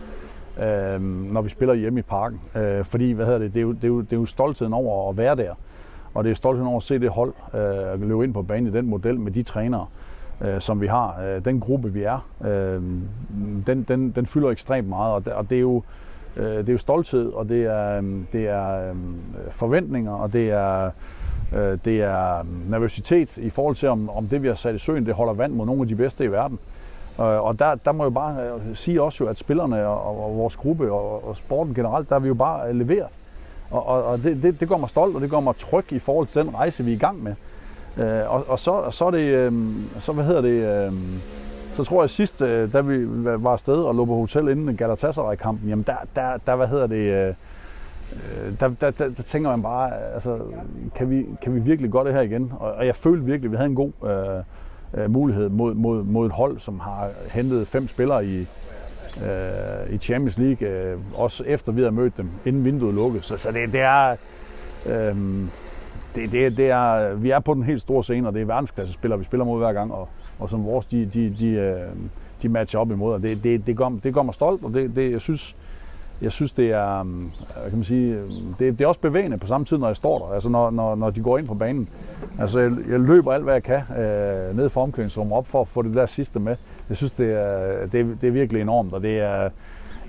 øh, 0.60 1.02
når 1.34 1.42
vi 1.42 1.50
spiller 1.50 1.74
hjemme 1.74 2.00
i 2.00 2.04
parken. 2.04 2.40
Øh, 2.56 2.86
fordi, 2.86 3.12
hvad 3.12 3.26
hedder 3.26 3.40
det, 3.40 3.54
det 3.54 3.60
er, 3.60 3.64
jo, 3.64 3.72
det, 3.72 3.84
er 3.84 3.88
jo, 3.88 4.02
det 4.02 4.14
er 4.14 4.18
jo 4.18 4.26
stoltheden 4.26 4.74
over 4.74 5.10
at 5.10 5.18
være 5.18 5.36
der. 5.36 5.54
Og 6.14 6.24
det 6.24 6.30
er 6.30 6.34
stoltheden 6.34 6.68
over 6.68 6.78
at 6.78 6.84
se 6.84 7.00
det 7.00 7.10
hold 7.10 7.34
øh, 7.54 8.02
løbe 8.02 8.24
ind 8.24 8.34
på 8.34 8.42
banen 8.42 8.74
i 8.74 8.78
den 8.78 8.88
model 8.88 9.20
med 9.20 9.32
de 9.32 9.44
trænere, 9.44 9.86
øh, 10.42 10.62
som 10.62 10.82
vi 10.82 10.88
har. 10.88 11.22
Øh, 11.22 11.46
den 11.46 11.60
gruppe, 11.60 11.94
vi 11.94 12.04
er, 12.04 12.28
øh, 12.46 12.82
den, 13.68 13.86
den, 13.88 14.12
den 14.12 14.26
fylder 14.26 14.50
ekstremt 14.50 14.90
meget. 14.90 15.14
Og 15.14 15.26
det, 15.26 15.34
og 15.34 15.50
det 15.50 15.56
er 15.56 15.62
jo 15.62 15.84
øh, 16.38 16.58
det 16.58 16.70
er 16.70 16.74
jo 16.74 16.78
stolthed, 16.78 17.34
og 17.34 17.50
det 17.50 17.64
er, 17.66 17.98
øhm, 17.98 18.28
det 18.34 18.48
er 18.48 18.90
øh, 18.90 18.96
forventninger, 19.52 20.12
og 20.12 20.34
det 20.34 20.52
er, 20.52 20.90
øh, 21.56 21.78
det 21.86 22.02
er 22.02 22.40
øhm, 22.40 22.64
nervøsitet 22.70 23.38
i 23.38 23.50
forhold 23.50 23.76
til, 23.76 23.90
om, 23.90 24.10
om 24.10 24.28
det, 24.28 24.44
vi 24.44 24.48
har 24.48 24.56
sat 24.56 24.76
i 24.76 24.78
søen, 24.78 25.06
det 25.06 25.14
holder 25.14 25.34
vand 25.34 25.54
mod 25.54 25.66
nogle 25.66 25.82
af 25.82 25.88
de 25.88 25.96
bedste 25.96 26.24
i 26.24 26.32
verden. 26.32 26.60
Øh, 27.20 27.26
og 27.26 27.60
der, 27.60 27.76
der 27.76 27.92
må 27.92 28.04
jeg 28.04 28.14
bare 28.14 28.36
øh, 28.44 28.76
sige 28.76 29.02
også 29.02 29.24
jo, 29.24 29.30
at 29.30 29.38
spillerne 29.38 29.88
og, 29.88 30.26
og 30.26 30.38
vores 30.38 30.56
gruppe 30.56 30.92
og, 30.92 31.28
og 31.28 31.36
sporten 31.36 31.74
generelt, 31.74 32.10
der 32.10 32.16
er 32.16 32.20
vi 32.20 32.28
jo 32.28 32.34
bare 32.34 32.70
øh, 32.70 32.76
leveret. 32.76 33.12
Og, 33.72 33.88
og, 33.88 34.04
og 34.04 34.24
det, 34.24 34.44
det, 34.44 34.60
det 34.60 34.70
gør 34.70 34.78
mig 34.78 34.90
stolt, 34.90 35.16
og 35.16 35.22
det 35.22 35.30
gør 35.30 35.40
mig 35.40 35.56
tryg 35.58 35.94
i 35.94 36.00
forhold 36.00 36.28
til 36.28 36.42
den 36.42 36.56
rejse, 36.56 36.84
vi 36.84 36.92
er 36.92 36.96
i 36.96 37.00
gang 37.00 37.24
med. 37.24 37.36
Øh, 37.98 38.34
og, 38.34 38.44
og 38.48 38.60
så, 38.60 38.92
så 38.92 39.06
er 39.06 39.12
det, 39.12 39.20
øhm, 39.20 39.90
så 40.00 40.12
hvad 40.14 40.26
hedder 40.26 40.42
det, 40.42 40.92
så 41.74 41.84
tror 41.84 42.04
jeg 42.04 42.10
sidst, 42.10 42.42
øh, 42.42 42.74
da 42.74 42.82
vi 42.82 43.06
var 43.44 43.52
afsted 43.52 43.76
og 43.76 43.96
lå 43.96 44.06
på 44.06 44.16
hotel 44.16 44.48
inden 44.48 44.78
Galatasaray-kampen, 44.78 45.70
jamen 45.70 45.86
der, 45.88 45.96
der, 46.16 46.38
der 46.48 46.56
hvad 46.56 46.68
hedder 46.68 46.88
det, 46.88 46.96
øh, 46.96 47.28
øh, 47.28 48.60
der, 48.60 48.68
der, 48.82 48.92
der, 48.92 49.10
der 49.10 49.24
tænker 49.24 49.50
man 49.50 49.62
bare, 49.62 50.14
altså, 50.14 50.40
kan 50.96 51.10
vi, 51.10 51.26
kan 51.42 51.56
vi 51.56 51.60
virkelig 51.60 51.92
gøre 51.92 52.06
det 52.06 52.14
her 52.14 52.22
igen? 52.22 52.54
Og, 52.60 52.72
og 52.72 52.86
jeg 52.86 52.96
følte 52.96 53.26
virkelig, 53.26 53.48
at 53.48 53.52
vi 53.52 53.58
havde 53.58 53.70
en 53.70 53.76
god 53.76 53.92
øh, 54.06 55.04
øh, 55.04 55.12
mulighed 55.12 55.50
mod, 55.50 55.74
mod, 55.74 56.04
mod 56.04 56.26
et 56.26 56.32
hold, 56.32 56.60
som 56.60 56.80
har 56.80 57.10
hentet 57.34 57.68
fem 57.68 57.88
spillere 57.88 58.26
i, 58.26 58.40
øh, 59.18 59.94
i 59.94 59.98
Champions 59.98 60.38
League, 60.38 60.68
øh, 60.68 60.98
også 61.16 61.44
efter 61.44 61.72
vi 61.72 61.82
havde 61.82 61.96
mødt 61.96 62.18
dem, 62.18 62.30
inden 62.46 62.66
vinduet 62.66 62.94
lukkede. 62.94 63.24
Så, 63.24 63.38
så 63.38 63.52
det, 63.52 63.74
det 63.74 63.82
er... 63.82 64.16
Øh, 64.86 65.16
det, 66.16 66.32
det, 66.32 66.58
det 66.58 66.70
er, 66.70 67.14
vi 67.14 67.30
er 67.30 67.40
på 67.40 67.54
den 67.54 67.64
helt 67.64 67.82
store 67.82 68.04
scene, 68.04 68.28
og 68.28 68.34
det 68.34 68.42
er 68.42 68.46
verdensklasse 68.46 68.94
spillere, 68.94 69.20
vi 69.20 69.26
spiller 69.26 69.46
mod 69.46 69.60
hver 69.60 69.74
gang, 69.74 69.94
og, 69.94 70.10
og 70.40 70.50
som 70.50 70.66
vores, 70.66 70.86
de, 70.86 71.06
de, 71.06 71.36
de, 71.40 71.48
øh, 71.48 71.80
de 72.42 72.50
matcher 72.50 72.80
op 72.80 72.92
imod, 72.92 73.14
og 73.14 73.22
det, 73.22 73.44
det, 73.44 73.68
det, 73.68 73.78
gør, 73.78 73.90
det 74.04 74.14
gør 74.14 74.22
mig 74.22 74.34
stolt, 74.34 74.64
og 74.64 74.74
det, 74.74 74.96
det, 74.96 75.12
jeg 75.12 75.22
synes, 75.22 75.56
jeg 76.22 76.32
synes, 76.32 76.52
det 76.52 76.72
er, 76.72 77.00
øh, 77.00 77.70
kan 77.70 77.78
man 77.78 77.84
sige, 77.84 78.16
øh, 78.16 78.30
det, 78.60 78.80
det 78.80 78.82
er 78.82 78.88
også 78.88 79.00
bevægende 79.00 79.38
på 79.38 79.48
samme 79.48 79.66
tid, 79.66 79.78
når 79.78 79.88
jeg 79.88 79.96
står 79.96 80.20
der, 80.20 80.34
altså 80.34 80.50
når, 80.50 80.70
når, 80.70 80.96
når 80.96 81.10
de 81.10 81.22
går 81.22 81.38
ind 81.38 81.48
på 81.48 81.54
banen. 81.54 81.90
Altså 82.40 82.60
jeg, 82.60 82.72
jeg 82.90 83.00
løber 83.00 83.34
alt, 83.34 83.44
hvad 83.44 83.54
jeg 83.54 83.64
kan 83.64 83.82
øh, 83.98 84.58
ned 84.58 84.70
for 84.70 84.84
omklædningsrummet 84.84 85.38
op 85.38 85.48
for 85.48 85.62
at 85.62 85.68
få 85.68 85.82
det 85.82 85.96
der 85.96 86.06
sidste 86.06 86.40
med. 86.40 86.56
Jeg 86.90 86.98
synes, 86.98 87.12
det 87.12 87.32
er, 87.32 87.88
det, 87.88 88.18
det 88.22 88.28
er 88.28 88.32
virkelig 88.32 88.62
enormt, 88.62 88.94
og 88.94 89.02
det 89.02 89.20
er 89.20 89.50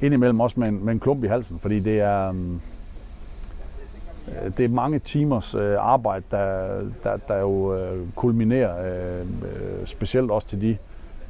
indimellem 0.02 0.40
også 0.40 0.60
med 0.60 0.68
en, 0.68 0.84
med 0.84 0.92
en 0.92 1.00
klump 1.00 1.24
i 1.24 1.26
halsen, 1.26 1.58
fordi 1.58 1.80
det 1.80 2.00
er, 2.00 2.28
øh, 2.28 2.34
det 4.56 4.64
er 4.64 4.68
mange 4.68 4.98
timers 4.98 5.54
øh, 5.54 5.76
arbejde, 5.78 6.24
der, 6.30 6.80
der, 7.02 7.16
der 7.28 7.40
jo 7.40 7.76
øh, 7.76 8.06
kulminerer, 8.16 9.20
øh, 9.20 9.26
specielt 9.86 10.30
også 10.30 10.48
til 10.48 10.60
de 10.60 10.76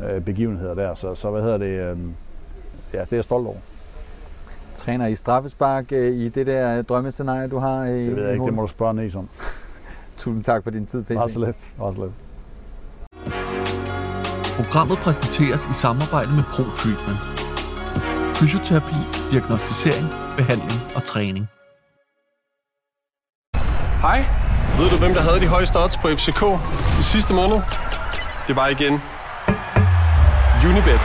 øh, 0.01 0.21
begivenheder 0.21 0.75
der. 0.75 0.95
Så, 0.95 1.15
så 1.15 1.31
hvad 1.31 1.43
hedder 1.43 1.59
det? 1.59 1.67
Øh, 1.67 1.99
ja, 2.93 3.01
det 3.01 3.13
er 3.13 3.17
jeg 3.17 3.25
stolt 3.25 3.47
over. 3.47 3.57
Træner 4.77 5.07
i 5.07 5.15
straffespark 5.15 5.93
øh, 5.93 6.15
i 6.15 6.29
det 6.29 6.47
der 6.47 6.83
drømmescenarie, 6.83 7.49
du 7.49 7.59
har? 7.59 7.85
I, 7.85 8.07
det 8.07 8.17
ved 8.17 8.23
jeg 8.25 8.33
ikke, 8.33 8.45
det 8.45 8.55
må 8.55 8.63
du 8.63 8.69
spørge 8.69 8.95
Næs 8.95 9.15
om. 9.15 9.29
Tusind 10.19 10.43
tak 10.43 10.63
for 10.63 10.71
din 10.71 10.87
tid, 10.87 11.03
PC. 11.03 11.17
Også 11.17 11.41
lidt. 11.41 11.57
Også 11.79 12.03
lidt. 12.03 12.13
Programmet 14.57 14.99
præsenteres 14.99 15.67
i 15.67 15.73
samarbejde 15.73 16.31
med 16.35 16.43
ProTreatment. 16.43 17.21
Fysioterapi, 18.37 18.95
diagnostisering, 19.33 20.07
behandling 20.37 20.81
og 20.97 21.05
træning. 21.05 21.49
Hej. 24.05 24.25
Ved 24.79 24.91
du, 24.91 24.97
hvem 24.97 25.15
der 25.15 25.21
havde 25.21 25.41
de 25.41 25.47
højeste 25.47 25.77
odds 25.77 25.97
på 25.97 26.09
FCK 26.09 26.43
i 27.01 27.03
sidste 27.03 27.35
måned? 27.35 27.57
Det 28.49 28.57
var 28.57 28.67
igen 28.67 29.03
Unibet. 30.69 31.01